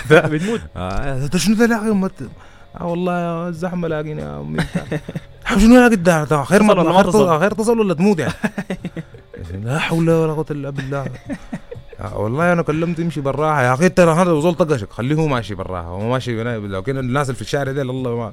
[0.32, 0.62] بتموت.
[0.76, 2.30] آه ده شنو ده مت...
[2.82, 4.60] آه والله يا الزحمه لاقيني يا أمي.
[4.62, 8.34] آه، شنو لاقي؟ خير ما؟ خير تصل ولا تموت يعني؟
[9.54, 11.06] لا حول ولا قوة إلا بالله.
[12.16, 13.64] والله أنا كلمت يمشي بالراحة.
[13.64, 14.92] يا أخي ترى هذا زول طقشك.
[14.92, 15.88] خليه هو ماشي بالراحة.
[15.88, 18.32] هو ماشي بنا- لو كان الناس اللي في الشارع دي الله ما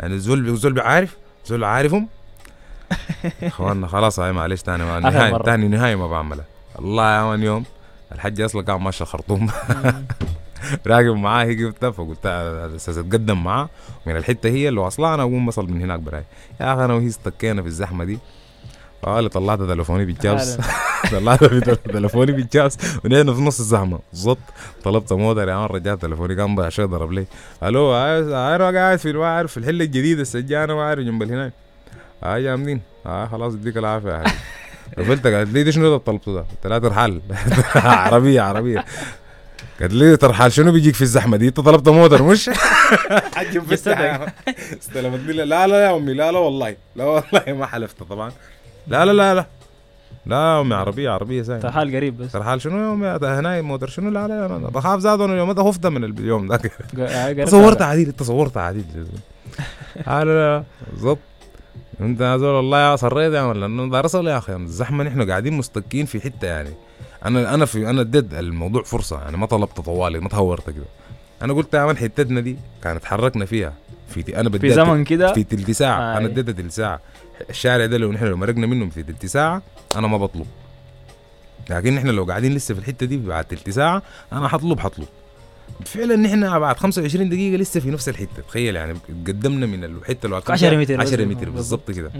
[0.00, 2.08] يعني الزول الزول بيعارف زول عارفهم؟
[3.42, 5.42] إخواننا خلاص هاي معلش تاني ما آخر نهاية.
[5.42, 6.44] تاني نهاية ما بعملها.
[6.78, 7.64] الله يا مان يوم.
[8.12, 9.50] الحج أصلا كان ماشي الخرطوم.
[10.86, 12.26] راكب معاه هي قلت فقلت
[12.76, 13.68] أساس اتقدم معاه.
[14.06, 16.24] من الحتة هي اللي واصلها أنا أقوم بصل من هناك براي.
[16.60, 18.18] يا أخي أنا وهي استكينا في الزحمة دي.
[19.02, 20.58] قال طلعت تليفوني بالجابس
[21.12, 21.44] طلعت
[21.84, 23.98] تليفوني بالجابس ونحن في نص الزحمة.
[24.12, 24.38] بالضبط.
[24.84, 25.48] طلبت موتر.
[25.48, 26.68] يا man رجعت تليفوني كان ضايع.
[26.68, 27.26] شوي ضرب لي؟
[27.62, 31.52] ألو أنا قاعد في الواعر في الحلة الجديدة السجانه واعر جنب هناك
[32.22, 34.36] هاي جامدين آه خلاص يديك العافية يا حبيبي.
[34.98, 37.20] قفلت قالت لي شنو طلبته ده؟ قلت لها ترحال
[37.74, 38.84] عربية عربية.
[39.80, 42.50] قالت لي ترحال شنو بيجيك في الزحمة دي؟ أنت طلبت موتر مش؟
[43.34, 46.12] حجم في استلمت لي لا لا يا أمي.
[46.14, 46.76] لا لا والله.
[46.96, 48.32] لا والله ما حلفت طبعا.
[48.90, 49.46] لا لا لا لا.
[50.26, 52.32] لا امي عربية عربية ساي ترحال قريب بس.
[52.32, 55.62] ترحال شنو يا امي هنا موتر شنو؟ لا لا أنا بخاف زاد أنا اليوم ده
[55.64, 56.72] خفت من اليوم ذاك.
[57.46, 58.84] تصورت عديل تصورت عديل
[60.06, 61.18] لا لا بالضبط.
[62.00, 65.52] انت يا زول والله يا صريت يا مان لأنه درس يا أخي الزحمة نحن قاعدين
[65.52, 66.70] مستكين في حتة يعني.
[67.24, 70.84] أنا أنا في أنا دد الموضوع فرصة يعني ما طلبت طوالي ما تهورت كده.
[71.42, 73.72] أنا قلت يا مان حتتنا دي كانت تحركنا فيها.
[74.10, 76.00] في أنا بديت في زمن كده؟ في تلت ساعة.
[76.00, 77.00] آه أنا اديتها تلت ساعة.
[77.50, 79.62] الشارع ده لو نحن لو مرقنا منه في تلت ساعة
[79.96, 80.46] أنا ما بطلب.
[81.70, 84.02] لكن نحن لو قاعدين لسه في الحتة دي بعد تلت ساعة
[84.32, 85.06] أنا حطلب حطلب.
[85.84, 88.42] فعلا نحن بعد 25 دقيقة لسه في نفس الحتة.
[88.48, 88.94] تخيل يعني
[89.26, 92.10] قدمنا من الحتة اللي 10 متر 10 متر بالضبط كده.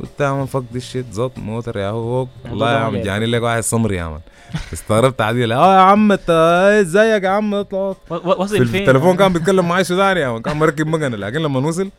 [0.00, 3.42] قلت يا man fuck this shit زط موتر يا هو والله يا عم جاني لك
[3.42, 4.20] واحد سمر يا man
[4.72, 6.30] استغربت عديل آه يا عم انت
[6.80, 7.94] ازيك يا عم اطلع.
[8.10, 11.90] وصل فين؟ التليفون كان بيتكلم معي سوداني يا مان كان مركب مكنه لكن لما وصل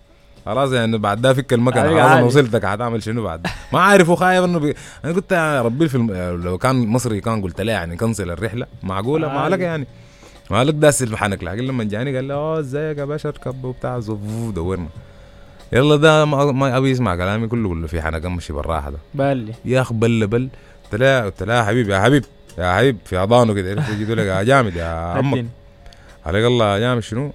[0.45, 4.15] خلاص يعني بعد ده فك المكنه خلاص أنا وصلتك هتعمل شنو بعد؟ ما عارف هو
[4.15, 4.75] خايف إنه بي...
[5.05, 6.11] أنا قلت يا ربي الفيلم
[6.43, 8.65] لو كان مصري كان قلت له يعني كنسل الرحلة.
[8.83, 9.87] معقولة؟ ما لك يعني.
[10.51, 13.99] مالك داس المحنك لكن لما جاني قال لي آه إزيك يا باشا اركب وبتاع
[14.55, 14.87] دورنا.
[15.73, 18.97] يلا ده ما, ما أبي يسمع كلامي كله كله في حنك أمشي بالراحة ده.
[19.13, 20.49] بالي يا اخ بل بل.
[20.91, 22.25] قلت له قلت له يا حبيبي يا حبيب
[22.57, 23.71] يا حبيب في أضانه كده.
[23.71, 24.85] عرفت يجي لك يا جامد يا
[25.17, 25.45] عمك.
[26.25, 27.31] عليك الله يا جامد شنو؟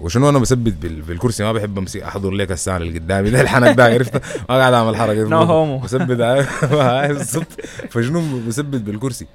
[0.00, 3.84] وشنو أنا بثبت بالكرسي؟ ما بحب أمسك أحضر لك الساعة اللي قدامي ده الحنك ده
[3.84, 4.14] عرفت؟
[4.48, 5.28] ما قاعد أعمل حركة.
[5.28, 6.10] نو هومو بثبت
[7.16, 7.60] بالظبط
[7.90, 9.26] فشنو بثبت بالكرسي؟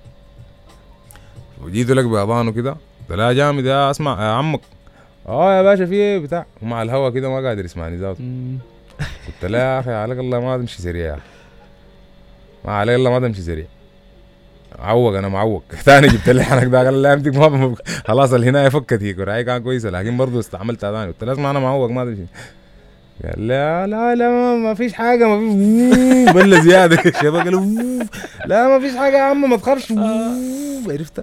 [1.63, 2.75] وجيت لك بأضانه كده
[3.10, 4.62] قلت له جامد يا اسمع يا عمك.
[5.28, 6.45] آه يا باشا في إيه؟ بتاع.
[6.62, 8.24] ومع الهوا كده ما قادر يسمعني ذاته.
[9.28, 11.05] قلت له يا أخي عليك الله ما تمشي سريع.
[11.05, 11.20] يا
[12.66, 13.66] ما عليك الله ما تمشي سريع.
[14.80, 15.64] عوق أنا معوق.
[15.86, 20.18] ثاني جبت لي حنك ده قال لي ما خلاص الهنايه فكت هيك كان كويسه لكن
[20.18, 21.12] برضه استعملتها ثاني.
[21.12, 22.26] قلت له اسمع أنا معوق ما تمشي
[23.26, 27.65] قال لا لا لا ما فيش حاجة ما فيش بل زيادة الشباب قالوا
[28.45, 29.93] لا ما فيش حاجة يا عم ما تخافش.
[30.91, 31.20] عرفت؟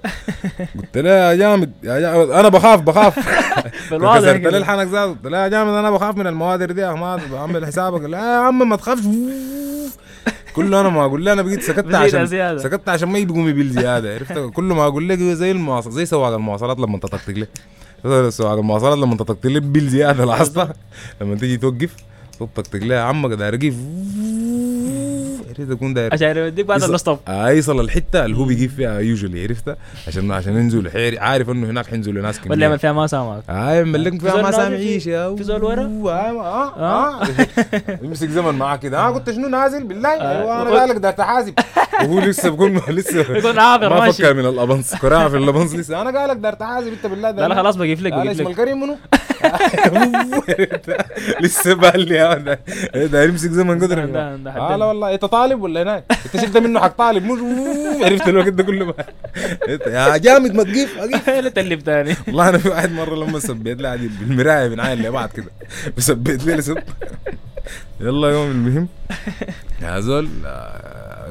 [0.77, 2.31] قلت له يا جامد يا جامد.
[2.31, 3.19] أنا بخاف بخاف.
[3.91, 5.09] كسرت لي الحنك زاد.
[5.09, 8.01] قلت له يا جامد أنا بخاف من المواتر دي ما بعمل حسابك.
[8.01, 9.05] لا يا عم ما تخافش.
[10.57, 14.15] كله أنا ما أقول له أنا بقيت سكت عشان سكت عشان ما يقوم يبيل زيادة
[14.15, 17.49] عرفت؟ كل ما أقول لك زي المواصل زي سواق المواصلات لما تطقطق لك
[18.31, 20.75] سواق المواصلات لما تطقطق لك بيل زيادة لاحظتها؟
[21.21, 21.95] لما تيجي توقف
[22.41, 23.75] تطقطق لها عمك ده رقيف
[25.59, 29.43] ريت اكون داير عشان يوديك بعد الستوب آه يصل الحتة اللي هو بيجيب فيها usually
[29.43, 29.77] عرفتها
[30.09, 31.19] عشان عشان ينزل حيري.
[31.19, 33.43] عارف إنه هناك حينزلوا ناس كثير ولا يعمل فيها ما سامعك.
[33.49, 35.83] آه يعمل فيها ما سامع عيش يا في زول ورا.
[38.03, 38.99] يمسك زمن معاه كده.
[38.99, 40.09] آه قلت شنو نازل؟ بالله.
[40.09, 41.55] أيوه أنا قال لك ده تحاسب.
[42.05, 46.03] وهو لسه بكون لسه يكون عابر ما فكر من الابنس كراع في الابنس لسه.
[46.03, 46.87] أنا قال لك ده تحاسب.
[46.89, 48.97] أنت بالله لا لا خلاص بجيب لك بجيب لك الكريم منو؟
[51.41, 52.57] لسه بالي
[52.95, 54.05] ده يمسك زمن قدر.
[54.05, 55.15] لا والله.
[55.15, 57.39] انت طالب ولا هناك انت شلت منه حق طالب مش
[58.05, 58.95] عرفت الوقت ده كله.
[59.87, 60.89] يا جامد ما تجيب
[61.45, 62.17] لا تلف تاني.
[62.27, 65.51] والله أنا في واحد مرة لما سبيت له عادي بالمراية بنعاين لبعض كده.
[65.97, 66.79] بسبيت لي لسب
[68.01, 68.89] يلا يوم المهم.
[69.83, 70.29] يا زول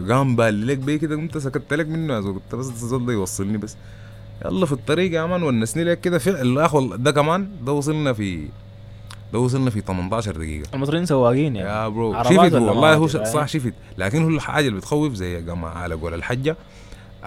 [0.09, 2.34] قام بالي لك بيه كده قمت سكت لك منه يا زول.
[2.34, 3.76] قلت بس الزول ده يوصلني بس.
[4.45, 6.18] يلا في الطريق يا مان ونسني لك كده.
[6.18, 8.47] فعل اخو ده كمان ده وصلنا في
[9.34, 10.69] ده وصلنا في 18 دقيقة.
[10.73, 11.69] المصريين سواقين يعني.
[11.69, 12.24] يا bro.
[12.23, 16.55] شفت والله هو صح شفت لكن هو الحاجة اللي بتخوف زي جماعة على قول الحجة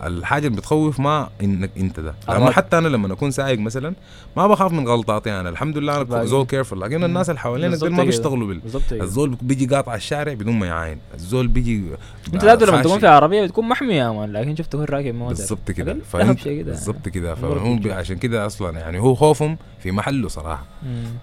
[0.04, 2.14] الحاجة اللي بتخوف ما إنك أنت ده.
[2.28, 3.94] لما حتى أنا لما أكون سايق مثلا
[4.36, 5.48] ما بخاف من غلطاتي أنا.
[5.48, 8.60] الحمد لله أنا زول careful لكن الناس اللي حوالينا دول ما بيشتغلوا بال
[8.92, 10.98] الزول بيجي قاطع الشارع بدون ما يعاين.
[11.14, 11.82] الزول بيجي
[12.34, 14.32] أنت ذاته لما تكون في عربية بتكون محمي يا مان.
[14.32, 15.96] لكن شفته هو راكب موتر بالضبط كده.
[16.10, 17.34] فهمت؟ بالضبط كده.
[17.34, 20.66] فهم عشان كده أصلا يعني هو خوفهم في محله صراحة.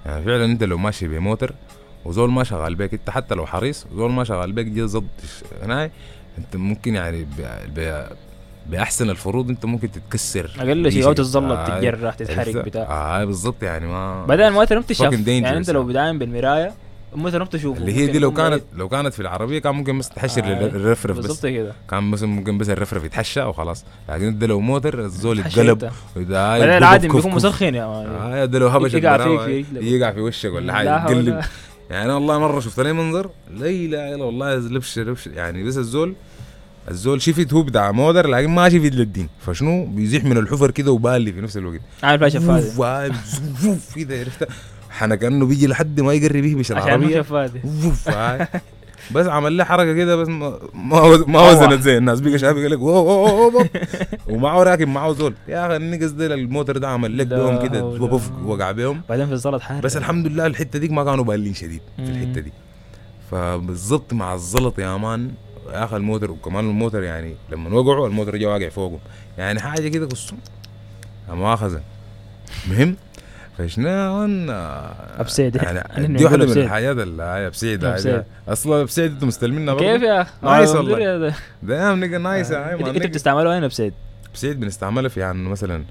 [0.05, 1.53] يعني فعلا أنت لو ماشي بموتر
[2.05, 5.07] وزول ما شغال بيك أنت حتى لو حريص وزول ما شغال بيك جي ضد
[5.63, 5.89] هنا
[6.37, 7.27] أنت ممكن يعني
[8.69, 10.51] بأحسن الفروض أنت ممكن تتكسر.
[10.59, 12.81] أقل شيء أو تتظلط آه تتجرح تتحرق بتاع.
[12.81, 16.73] آه بالظبط يعني ما بعدين ما بتشاف يعني أنت لو بدايم بالمراية
[17.15, 18.63] الموتر ما بتشوفه اللي هي دي لو كانت بعيد.
[18.73, 21.25] لو كانت في العربية كان ممكن بس تحشر آه، الرفرف بس.
[21.25, 21.73] بالظبط كده.
[21.89, 23.85] كان مثلا ممكن بس الرفرف يتحشى وخلاص.
[24.09, 25.91] لكن ده لو موتر الزول يتقلب.
[26.15, 27.31] وده بعدين العادي بيكون.
[27.31, 28.05] مسخن يا مان.
[28.05, 29.65] آه ده لو هبش يقع فيك.
[29.73, 31.41] يقع في وشك ولا لا حاجة يتقلب.
[31.89, 35.27] يعني أنا والله مرة شفت لي منظر لا إله إلا والله لبش لبش.
[35.27, 36.15] يعني بس الزول
[36.89, 39.29] الزول شفت هو بتاع موتر لكن ما شفت للدين.
[39.39, 41.79] فشنو؟ بيزيح من الحفر كده وبالي في نفس الوقت.
[42.77, 43.11] واي،
[43.65, 44.47] ووف كده عرفت؟
[44.89, 47.21] حنا كأنه بيجي لحد ما يقرب يهبش العربية.
[49.11, 52.19] بس عمل لي حركة كده بس ما ما وز- ما وزنت زي الناس.
[52.21, 52.79] بقى شايف يقول لك
[54.27, 55.33] ومعه راكب معه زول.
[55.47, 57.85] يا أخي النقص ده الموتر ده عمل لك بهم كده.
[58.45, 61.81] وقع بهم بعدين في الزلط حار بس الحمد لله الحتة ديك ما كانوا بالين شديد
[61.97, 62.03] في.
[62.03, 62.51] الحتة دي.
[63.31, 65.31] فبالضبط مع الزلط يا مان
[65.71, 68.99] يا أخي الموتر وكمان الموتر يعني لما وقعوا الموتر جا واقع فوقهم.
[69.37, 70.33] يعني حاجة كده قصة.
[71.29, 71.81] مؤاخذه
[72.69, 72.95] مهم.
[73.57, 73.89] فشنو
[75.19, 75.55] أبسيد.
[75.55, 76.51] يعني دي واحدة من.
[76.51, 77.83] الحاجات اللي أبسيد.
[78.47, 80.99] أصلا أبسيد أنتم مستلمينها كيف يا؟ أخي؟ نايس آه، والله.
[80.99, 81.33] يا ده.
[81.63, 83.93] ده نيجا نايس يا إنت عم إنت بتستعمله وين بسيد؟
[84.31, 85.83] أبسيد بنستعملها في يعني مثلا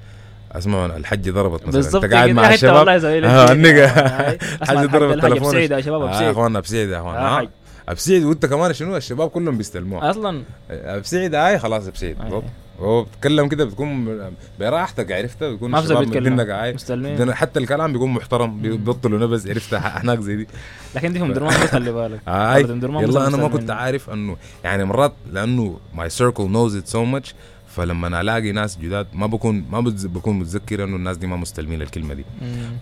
[0.52, 2.02] اسمع الحج ضربت مثلا.
[2.04, 2.30] أنت قاعد.
[2.30, 3.84] مع يا الشباب؟ والله زي آه النقا.
[4.62, 7.48] أسمع حاجة ضرب الحاج التليفون يا شباب آه يا بسيد اخوانا أبسيد يا اخوانا
[7.92, 10.10] ابسيد وأنت كمان شنو؟ الشباب كلهم بيستلموها.
[10.10, 10.42] أصلا.
[10.70, 12.12] ابسيد هاي خلاص آه.
[12.12, 12.44] بالضبط
[12.80, 14.18] هو بتتكلم كده بتكون
[14.60, 16.08] براحتك عرفتها؟ بيكون ما الشباب.
[16.08, 16.72] مدينك هاي.
[16.74, 17.34] مستلمين.
[17.34, 20.46] حتى الكلام بيكون محترم بيبطلوا نبز عرفتها؟ هناك زي دي.
[20.94, 22.20] لكن دي في مدرمان بس خلي بالك.
[22.28, 22.62] هاي.
[22.62, 23.48] درمان يلا أنا ما.
[23.48, 27.34] كنت عارف إنه يعني مرات لأنه my circle knows it so much
[27.68, 32.14] فلما ألاقي ناس جداد ما بكون ما بكون متذكر إنه الناس دي ما مستلمين الكلمة
[32.14, 32.24] دي.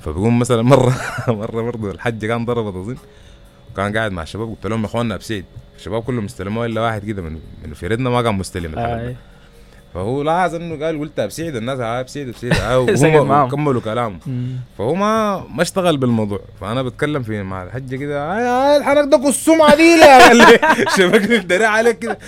[0.04, 0.94] فبقوم مثلا مره
[1.28, 2.96] مرة برضه الحج كان ضربت أظن.
[3.80, 5.44] وكان قاعد مع الشباب قلت لهم يا إخواننا ابسيد
[5.78, 9.16] الشباب كلهم استلموه إلا واحد كده من من فريدنا ما كان مستلم الحلقة آي.
[9.94, 11.56] فهو لاحظ إنه قال قلت أبسيد.
[11.56, 12.52] الناس هاي أبسيد أبسيد.
[13.00, 13.48] سكت وهم.
[13.50, 14.18] كملوا كلامه.
[14.78, 16.40] فهو ما ما اشتغل بالموضوع.
[16.60, 19.96] فأنا بتكلم في مع الحجة كده الحنك ده السمعة دي
[20.96, 22.18] شبكني الدراع عليك كده.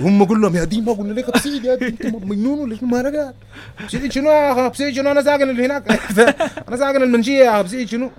[0.00, 1.88] هم كلهم يا دين ما قلنا لك أبسيد يا دين.
[1.88, 3.30] أنت مجنون ولا شنو؟ ما رجع
[3.80, 5.82] أبسيد شنو يا أخي؟ أبسيد شنو؟ أنا ساكن اللي هناك.
[6.68, 8.10] أنا ساكن المنشية يا أبسيد شنو؟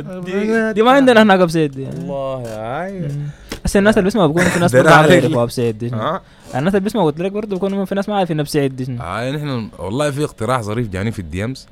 [0.00, 1.88] دي, دي ما عندنا هناك ابسيد دي.
[1.88, 3.08] الله يا
[3.66, 5.46] هسه الناس اللي بيسمعوا بيكونوا في ناس ما
[5.78, 5.88] دي.
[5.88, 5.98] شنو.
[5.98, 6.20] ها؟
[6.54, 8.84] الناس اللي بيسمعوا قلت لك برضه بيكونوا في ناس ما عارفين ابسيد دي.
[8.84, 9.02] شنو.
[9.02, 11.66] هاي نحن والله في اقتراح ظريف جاني في ال DMs.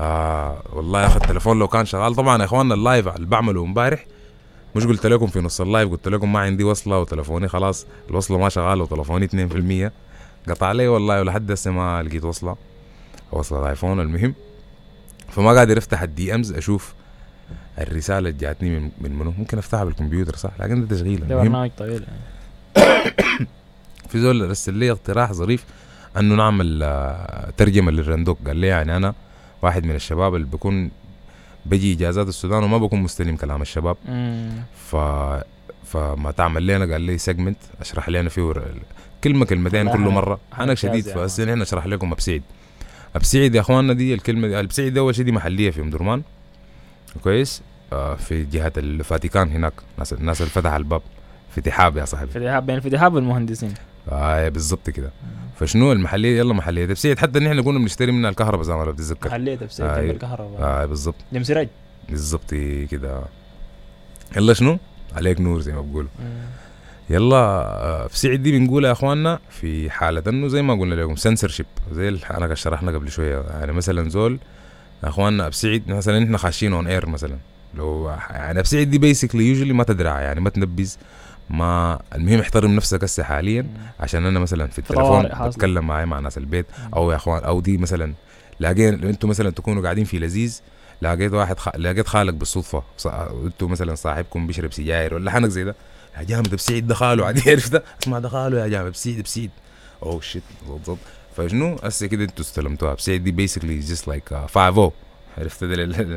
[0.00, 3.64] آه والله يا أخي التليفون لو كان شغال طبعا يا إخواننا ال live اللي بعمله
[3.64, 4.06] امبارح
[4.76, 8.38] مش قلت لكم في نص ال live قلت لكم ما عندي وصلة وتليفوني خلاص الوصلة
[8.38, 9.88] ما شغاله وتليفوني
[10.48, 12.56] 2% قطع لي والله ولحد هسه ما لقيت وصلة.
[13.32, 14.34] وصلة ايفون المهم.
[15.28, 16.94] فما قادر أفتح ال DMs أشوف
[17.78, 21.70] الرسالة اللي جاتني من من منو؟ ممكن أفتحها بالكمبيوتر صح؟ لكن ده تشغيل ده برنامج
[21.78, 23.06] طويل يعني.
[24.08, 25.64] في زول رسل لي اقتراح ظريف
[26.16, 28.38] أنه نعمل آه، ترجمة للرندوق.
[28.46, 29.14] قال لي يعني أنا
[29.62, 30.90] واحد من الشباب اللي بكون
[31.66, 33.96] بيجي إجازات السودان وما بكون مستلم كلام الشباب.
[34.08, 34.50] مم.
[34.90, 34.96] ف
[35.84, 38.64] فما تعمل لنا؟ قال لي segment أشرح لنا فيه
[39.24, 40.40] كلمة كلمتين كل مرة.
[40.58, 42.42] أنا شديد فهسه نحن نشرح لكم أبسيد.
[43.16, 46.22] أبسيد يا أخواننا دي الكلمة دي أبسيد دي أول شيء دي محلية في ام درمان.
[47.16, 47.62] كويس.
[47.92, 49.72] آه في جهة الفاتيكان هناك.
[49.98, 51.02] ناس الناس اللي فتح الباب.
[51.54, 52.30] في تحاب يا صاحبي.
[52.30, 53.74] في ذهاب بين في ذهاب المهندسين.
[54.12, 55.10] آه بالضبط كده.
[55.56, 56.86] فشنو المحلية؟ يلا محلية.
[56.86, 59.98] تبسيد حتى نحن كنا بنشتري منها الكهرباء زي ما لو بتتذكر خليت ابسيد آه، جنب
[60.00, 60.14] أيوة.
[60.14, 61.16] الكهرباء آه بالضبط.
[61.32, 61.68] جنب سراج
[62.08, 62.54] بالضبط
[62.90, 63.22] كده.
[64.36, 64.78] يلا شنو؟
[65.16, 66.10] عليك نور زي ما بقولوا.
[67.10, 71.16] يلا آه، في سعيد دي بنقول يا إخواننا في حالة إنه زي ما قلنا لكم
[71.16, 73.44] سنسورشيب زي اللي أنا شرحنا قبل شوية.
[73.60, 74.38] يعني مثلا زول
[75.08, 77.36] اخواننا بسعيد مثلا إحنا خاشين on air مثلا
[77.74, 80.98] لو يعني بسعيد دي basically usually ما تدرع يعني ما تنبز
[81.50, 83.66] ما المهم احترم نفسك هسه حاليا.
[84.00, 85.28] عشان أنا مثلا في التليفون.
[85.48, 88.12] بتكلم معي مع ناس البيت أو يا أخوان أو دي مثلا
[88.60, 90.60] لاقين أنتم مثلا تكونوا قاعدين في لذيذ
[91.02, 91.68] لقيت واحد خ...
[91.76, 92.82] لقيت خالك بالصدفة.
[93.44, 95.74] أنتوا مثلا صاحبكم بيشرب سجاير ولا حنك زي ده
[96.18, 99.50] يا جامد بسعيد ده خاله عادي عرفت اسمع ده خاله يا جامد بسعيد بسعيد
[100.02, 100.98] oh shit بالضبط
[101.36, 102.94] فشنو؟ هسه كده أنتوا استلمتوها.
[102.94, 104.92] بسعيد دي basically just like 5
[105.38, 105.64] عرفت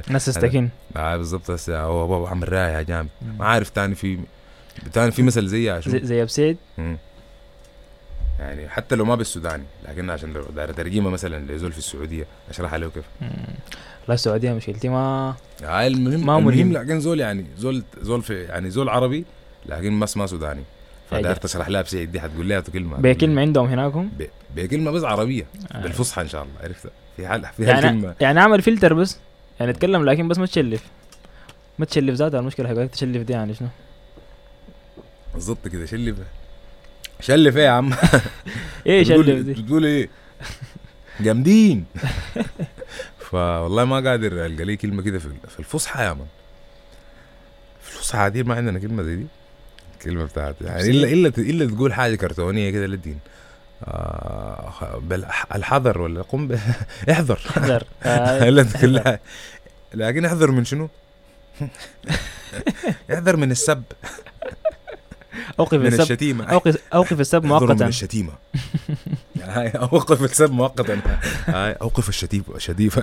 [0.10, 1.52] ناس تستكين آه بالضبط.
[1.52, 3.10] هسه هو بابا عم الراي يا جامد.
[3.40, 4.20] ما عارف تاني في
[4.94, 6.98] تاني في مثل زيها شو زي, مم.
[8.40, 12.74] يعني حتى لو ما بالسوداني لكن عشان لو داير ترجمه مثلا لزول في السعودية أشرح
[12.74, 13.06] له كيف.
[14.08, 16.74] لا السعودية مشكلتي ما هاي المهم ما المهم.
[16.74, 19.26] لكن زول يعني زول زول في يعني زول عربي
[19.66, 20.64] لكن بس ما سوداني.
[21.14, 21.36] أجل.
[21.36, 22.98] تشرح لها بسعيد دي حتقول لها كلمة.
[22.98, 24.10] بكلمه عندهم هناكم؟
[24.56, 25.46] بكلمه بس عربية.
[25.72, 25.82] آه.
[25.82, 26.54] بالفصحى إن شاء الله.
[26.64, 28.16] عرفت؟ في حال في يعني هالكلمة.
[28.22, 29.20] يعني أعمل فلتر بس.
[29.60, 30.84] يعني أتكلم لكن بس ما تشلف.
[31.80, 33.68] ما تشلف ذاتها المشكلة حقك تشلف دي يعني شنو؟
[35.34, 35.86] بالضبط كده.
[35.86, 36.18] شلف.
[37.20, 37.94] شلف إيه يا عم؟
[38.86, 40.10] إيه شلف دي؟ بتقول إيه؟
[41.20, 41.86] جامدين.
[43.30, 46.28] فوالله ما قادر ألقى لي كلمة كده في الفصحى يا مان
[47.82, 49.28] في بص عادي ما عندنا كلمة زي دي.
[50.00, 53.20] الكلمة بتاعت يعني إلا إلا إلا تقول حاجة كرتونية كده للدين.
[53.84, 55.02] آه
[55.56, 56.60] الحذر ولا قم ب...
[57.12, 57.40] احذر.
[57.50, 57.84] احذر.
[58.50, 59.20] إلا كلها
[59.94, 60.90] لكن احذر من شنو؟
[63.14, 63.84] احذر من السب.
[65.60, 66.02] أوقف من السب.
[66.02, 66.46] الشتيمة.
[66.46, 67.88] أوقف أوقف السب احذروا من مؤقتا.
[67.88, 68.32] الشتيمة.
[69.44, 71.02] هاي أوقف السب مؤقتا.
[71.48, 72.98] هاي أوقف الشتيمه الشتيمه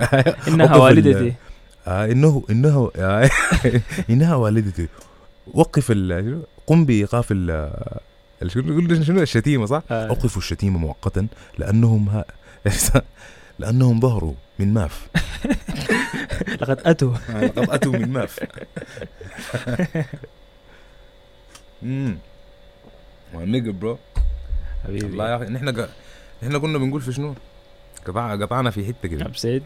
[0.49, 1.35] إنها والدتي.
[1.87, 3.31] آه إنه إنه آه
[4.11, 4.89] إنها والدتي.
[5.47, 7.73] وقف ال؟ قم بإيقاف ال
[9.07, 10.07] شنو الشتيمة صح؟ آه.
[10.09, 11.27] أوقفوا الشتيمة مؤقتا
[11.59, 12.25] لأنهم ها
[13.59, 15.09] لأنهم ظهروا من ماف
[16.61, 18.41] لقد أتوا لقد أتوا من ماف
[21.83, 22.19] امم
[23.35, 23.99] نيجا برو
[24.85, 25.87] حبيبي والله يا أخي نحن.
[26.43, 27.35] نحن كنا بنقول في شنو؟
[28.07, 29.63] قطع قطعنا في حتة كده أبسيد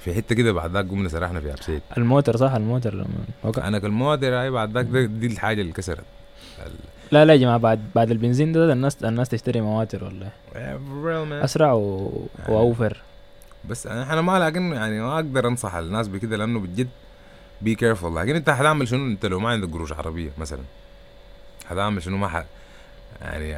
[0.00, 3.06] في حتة كده بعد ذاك قمنا سرحنا في أبسيد الموتر صح الموتر لما
[3.42, 3.68] وقع.
[3.68, 6.04] أنا كالموادر هاي بعد ذاك دي الحاجة اللي كسرت
[7.12, 11.32] لا لا يا جماعة بعد بعد البنزين ده, ده الناس الناس تشتري مواتر والله ال-
[11.44, 12.10] أسرع و...
[12.48, 13.02] وأوفر.
[13.68, 16.88] بس أنا ما لكن يعني ما أقدر أنصح الناس بكده لأنه بجد
[17.62, 20.62] بي careful لكن أنت حتعمل شنو؟ أنت لو ما عندك قروش عربية مثلا
[21.70, 22.44] حتعمل شنو؟ ما ح...
[23.22, 23.56] يعني.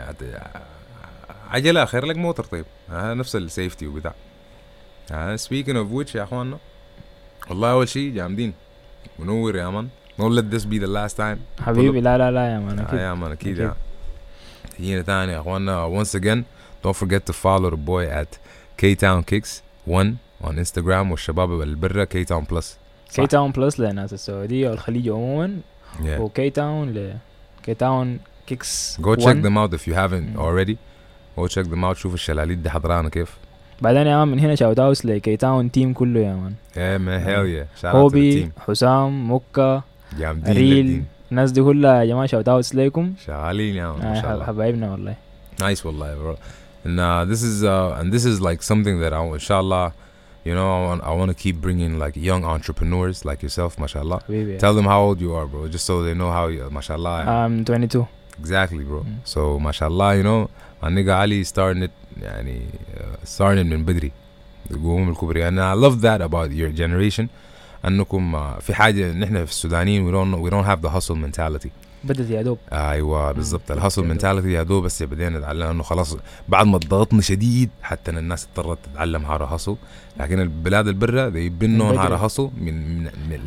[1.51, 2.45] عجلة خير لك موتر.
[2.45, 4.15] طيب آه نفس ال safety وبتاع.
[5.13, 6.59] آه speaking of which يا إخواننا
[7.51, 8.55] والله أول شيء جامدين.
[9.19, 9.89] منور يا man
[10.19, 11.39] Don't let this be the last time.
[11.63, 13.59] حبيبي لا لا لا يا man آه أكيد يا man أكيد.
[13.59, 13.75] يا.
[14.79, 16.43] تجينا تاني يا أخوانا once again
[16.87, 18.39] don't forget to follow the boy at
[18.83, 22.65] K-Town Kicks 1 on Instagram والشباب اللي برا K-Town Plus.
[23.15, 25.61] كي Town Plus لناس السعودية والخليج عموما.
[25.99, 26.05] Yeah.
[26.21, 27.17] و K-Town ل
[27.63, 29.43] K-Town Kicks go check 1.
[29.43, 30.41] them out if you haven't Mm.
[30.41, 30.77] already.
[31.39, 31.93] Go check them out.
[31.97, 33.37] شوف الشلاليت دي حضرانا كيف.
[33.81, 36.55] بعدين يا man من هنا shout out ل K-Town team كله يا man.
[36.75, 37.81] Yeah man hell yeah.
[37.83, 39.83] Shout out to the هوبي حسام مكة
[40.20, 41.06] جامدين ريل جامدين.
[41.32, 44.46] الناس دي كلها يا جماعه شاوت اوتس ليكم شغالين يا مان ما آه، شاء الله
[44.46, 45.16] حبايبنا والله
[45.62, 46.38] Nice والله bro.
[46.88, 49.94] And uh, this is uh, and this is like something that I inshallah,
[50.48, 54.20] you know, I want I want to keep bringing like young entrepreneurs like yourself, mashallah.
[54.28, 57.18] حبيبي Tell them how old you are, bro, just so they know how you, mashallah.
[57.28, 58.08] I'm 22
[58.40, 59.02] exactly, bro.
[59.02, 59.18] Mm.
[59.24, 60.50] So mashallah, you know,
[60.82, 62.62] my nigga Ali starting it, يعني
[62.98, 64.12] uh, starting it من بدري.
[64.72, 67.30] القوم الكبرى and I love that about your generation.
[67.87, 71.69] أنكم uh, في حاجة نحن في السودانيين we don't we don't have the hustle mentality.
[72.05, 72.59] بدت يا دوب.
[72.73, 73.73] أيوه بالضبط.
[73.73, 73.79] مم.
[73.79, 74.05] ال hustle.
[74.05, 76.17] mentality يا دوب بس بدينا نتعلم انه خلاص
[76.49, 79.77] بعد ما ضغطنا شديد حتى الناس اضطرت تتعلم هارا hustle
[80.21, 83.41] لكن البلاد البرا they been known hustle من, من,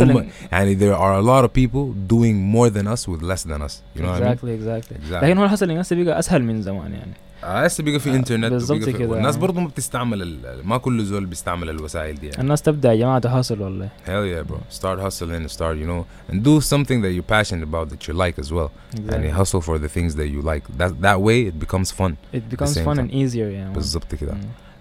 [0.00, 3.62] من يعني there are a lot of people doing more than us with less than
[3.68, 3.82] us.
[3.96, 4.32] You know what I mean?
[4.32, 4.96] Exactly exactly.
[4.96, 5.24] Exactly.
[5.24, 7.12] لكن هو الحصل الناس بقى أسهل من زمان يعني.
[7.46, 9.08] آه، هسه بقى في آه، انترنت في كده.
[9.08, 12.96] والناس برضه ما بتستعمل ال- ما كل زول بيستعمل الوسائل دي يعني الناس تبدا يا
[12.98, 17.12] جماعة تحصل والله hell yeah bro start hustling start you know and do something that
[17.16, 18.70] you're passionate about that you like as well
[19.10, 19.38] يعني exactly.
[19.40, 22.78] hustle for the things that you like that that way it becomes fun it becomes
[22.78, 23.00] fun time.
[23.00, 24.34] and easier يعني بالضبط كده.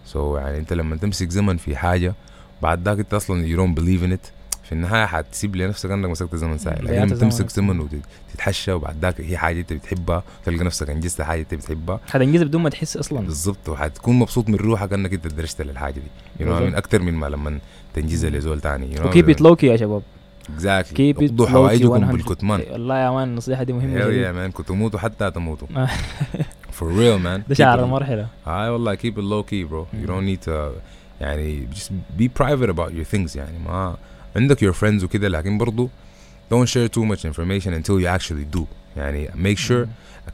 [0.05, 2.15] سو so, يعني انت لما تمسك زمن في حاجة
[2.61, 4.31] بعد ذاك انت أصلا you don't believe in it
[4.65, 7.49] في النهاية حتسيب لنفسك انك مسكت زمن ساعه لكن لما تمسك.
[7.49, 11.99] زمن وتتحشى وبعد ذاك هي حاجة أنت بتحبها تلقى نفسك انجزت حاجة أنت بتحبها.
[12.09, 13.19] حتنجز بدون ما تحس أصلا.
[13.19, 13.69] بالضبط.
[13.69, 16.45] وحتكون مبسوط من روحك إنك أنت درست للحاجة دي.
[16.45, 16.61] بالضبط.
[16.61, 17.59] من أكثر من ما لما
[17.93, 20.01] تنجزها لزول know وكيب ات لوكي يا شباب؟
[20.45, 20.65] It
[20.99, 22.11] اقضوا low-key حوائجكم 100.
[22.11, 22.61] بالكتمان.
[22.71, 24.25] والله يا مان النصيحة دي مهمة hell شديد.
[24.25, 24.55] yeah man.
[24.57, 25.67] كنتوا تموتوا حتى تموتوا.
[25.77, 25.87] آه.
[26.79, 27.49] for real man.
[27.49, 29.85] ده it- المرحله هاي والله keep it low key bro.
[29.95, 30.09] You Mm.
[30.09, 30.51] don't need to
[31.21, 31.89] يعني just
[32.21, 33.59] be private about your things يعني.
[33.65, 33.95] ما
[34.35, 35.89] عندك your friends وكده لكن برضو
[36.53, 38.61] don't share too much information until you actually do.
[38.97, 39.87] يعني make sure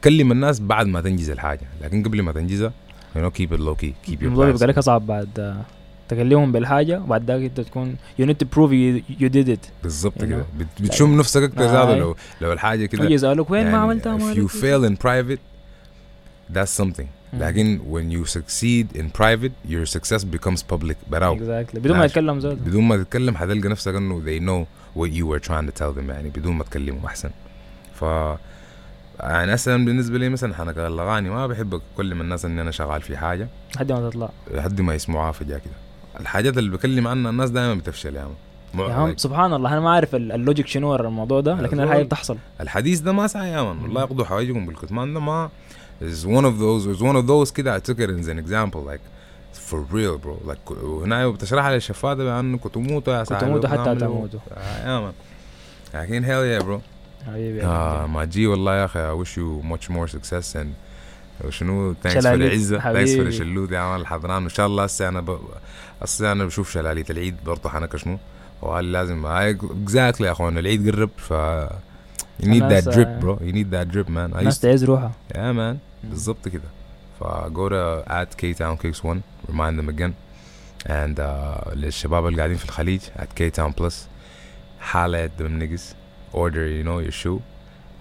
[0.03, 2.71] كلم الناس بعد ما تنجز الحاجة لكن قبل ما تنجزها
[3.15, 5.63] you know keep it low key keep your الموضوع لك أصعب بعد
[6.09, 9.69] تكلمهم بالحاجة وبعد ذاك أنت تكون you need to prove you, you did it.
[9.83, 10.45] بالضبط you كده.
[10.79, 11.95] بتشم نفسك أكتر آه.
[11.95, 15.50] لو لو الحاجة كده يسالوك وين ما يعني عملتها؟ if you fail in private
[16.55, 17.05] that's something.
[17.33, 17.39] مم.
[17.43, 21.75] لكن when you succeed in private your success becomes public براو exactly.
[21.79, 22.05] بدون ما ماشي.
[22.11, 22.55] يتكلم زول.
[22.55, 24.67] بدون ما تتكلم حتلقى نفسك إنه they know
[24.99, 27.29] what you were trying to tell them يعني بدون ما تكلمهم أحسن.
[27.95, 28.05] ف
[29.19, 33.17] يعني مثلا بالنسبة لي مثلا حنك الاغاني ما بحب اكلم الناس إني أنا شغال في
[33.17, 33.47] حاجة.
[33.75, 34.29] لحد ما تطلع.
[34.53, 35.73] لحد ما يسمعوها فجاه كده
[36.19, 38.27] الحاجات اللي بكلم عنها الناس دائما بتفشل يا
[38.73, 41.79] مان يا عم سبحان الله أنا ما عارف ال- اللوجيك شنو الموضوع ده لكن.
[41.79, 42.37] الحاجة بتحصل.
[42.61, 45.49] الحديث ده ما سعي يا مان والله يقضوا حوايجكم بالكتمان ده ما
[46.01, 48.81] is one of those is one of those كده I took it as an example
[48.91, 49.01] like
[49.69, 50.49] for real bro.
[50.49, 50.71] Like
[51.03, 54.39] هنا بتشرحها للشفاده بانه كتموتوا يا سعد كتموتوا حتى وبنعملوا- تموتوا.
[54.85, 55.13] يا man
[55.93, 56.79] لكن hell yeah bro.
[57.27, 58.13] حبيبي يا آه حبيبي.
[58.13, 60.67] ما جي والله يا أخي I wish you much more success and
[61.45, 63.25] وشنو thanks for العزه thanks for.
[63.27, 64.41] الشلوت يا man الحضران.
[64.43, 65.39] وان شاء الله هسه أنا ب...
[66.01, 68.17] هسه أنا بشوف شلاليت العيد برضه حنك شنو.
[68.61, 71.33] وهل لازم exactly يا أخوان العيد قرب ف
[72.41, 74.35] You need that الناس، drip آه، bro you need that drip man.
[74.35, 75.11] I الناس تعز روحها.
[75.33, 75.90] Yeah man.
[76.03, 76.69] بالظبط كده
[77.19, 77.23] ف
[77.53, 79.19] go to at K Town Kicks One
[79.51, 80.11] remind them again
[80.85, 83.93] and uh, للشباب اللي قاعدين في الخليج at K Town Plus
[84.79, 85.93] حالة them niggas
[86.33, 87.39] order you know your shoe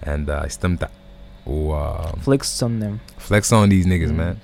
[0.03, 0.87] and uh, استمتع
[1.45, 4.19] و uh, فليكس on them flex on these niggas Mm.
[4.19, 4.35] man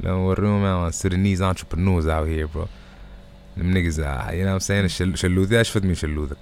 [0.00, 2.66] لو وريهم man Sudanese entrepreneurs out here bro
[3.58, 6.36] them niggas uh, you know what I'm saying شلوذي اشفت من شلوذك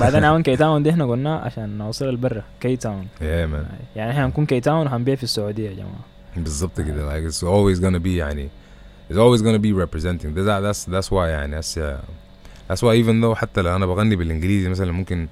[0.00, 4.46] بعدين عاون كي تاون دي إحنا قلنا عشان نوصل البرة كي تاون يعني إحنا هنكون
[4.46, 6.04] كي تاون وهنبيع في السعودية يا جماعة.
[6.36, 7.08] بالظبط كده.
[7.08, 8.48] Like it's always gonna be يعني
[9.10, 10.34] it's always gonna be representing.
[10.34, 12.00] That's that's that's why يعني that's uh,
[12.68, 15.28] that's why even though حتى لو أنا بغني بالإنجليزي مثلا ممكن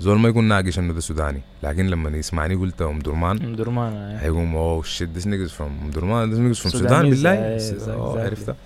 [0.00, 1.40] زول ما يكون ناقش إنه ده سوداني.
[1.62, 5.90] لكن لما يسمعني قلت أم درمان أم درمان هيقوم oh shit this nigga's from أم
[5.90, 8.20] درمان nigga's from Sudanese, Sudan بالله yeah, oh, exactly.
[8.20, 8.56] عرفتها؟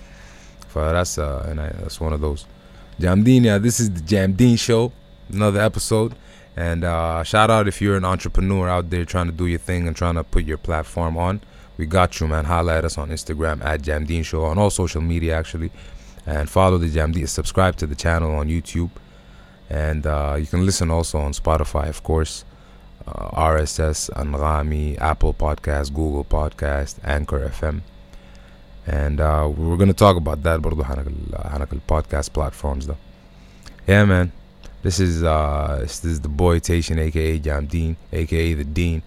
[0.69, 2.45] ف that's uh, and I, that's one of those.
[3.01, 4.57] Jamdeen
[5.32, 6.14] yeah this is the Jamdeen show another episode
[6.56, 9.86] and uh, shout out if you're an entrepreneur out there trying to do your thing
[9.86, 11.40] and trying to put your platform on
[11.76, 15.00] we got you man holla at us on Instagram at Jamdeen show on all social
[15.00, 15.70] media actually
[16.26, 18.90] and follow the Jamdeen subscribe to the channel on YouTube
[19.70, 22.44] and uh, you can listen also on Spotify of course
[23.06, 27.80] uh, RSS, Anrami, Apple Podcast, Google Podcast, Anchor FM.
[28.86, 32.96] And uh, we're going to talk about that برضو حنك ال- حنك podcast platforms though.
[33.86, 34.32] Yeah man.
[34.82, 39.02] This is uh this is the boy Tation aka Jam Dean aka the Dean.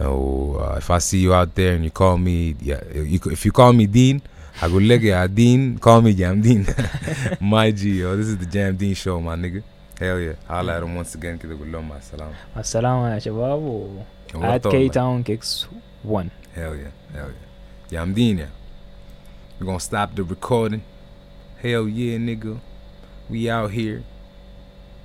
[0.00, 3.44] Oh, uh, if I see you out there and you call me yeah you, if
[3.46, 4.20] you call me Dean
[4.60, 6.66] هقول لك يا Dean call me Jam Dean.
[7.40, 9.62] My G yo this is the Jam Dean show my nigga.
[9.98, 10.34] Hell yeah.
[10.48, 12.32] Holla at him once again كده قول لهم مع السلامة.
[12.54, 13.88] مع السلامة يا شباب و
[14.34, 14.92] ورطة at كي والله.
[14.92, 15.66] تاون كيكس
[16.04, 18.04] 1 Hell yeah, hell yeah.
[18.04, 18.50] Yamdeen, yeah.
[19.58, 20.82] We're gonna stop the recording.
[21.62, 22.58] Hell yeah, nigga.
[23.30, 24.02] We out here.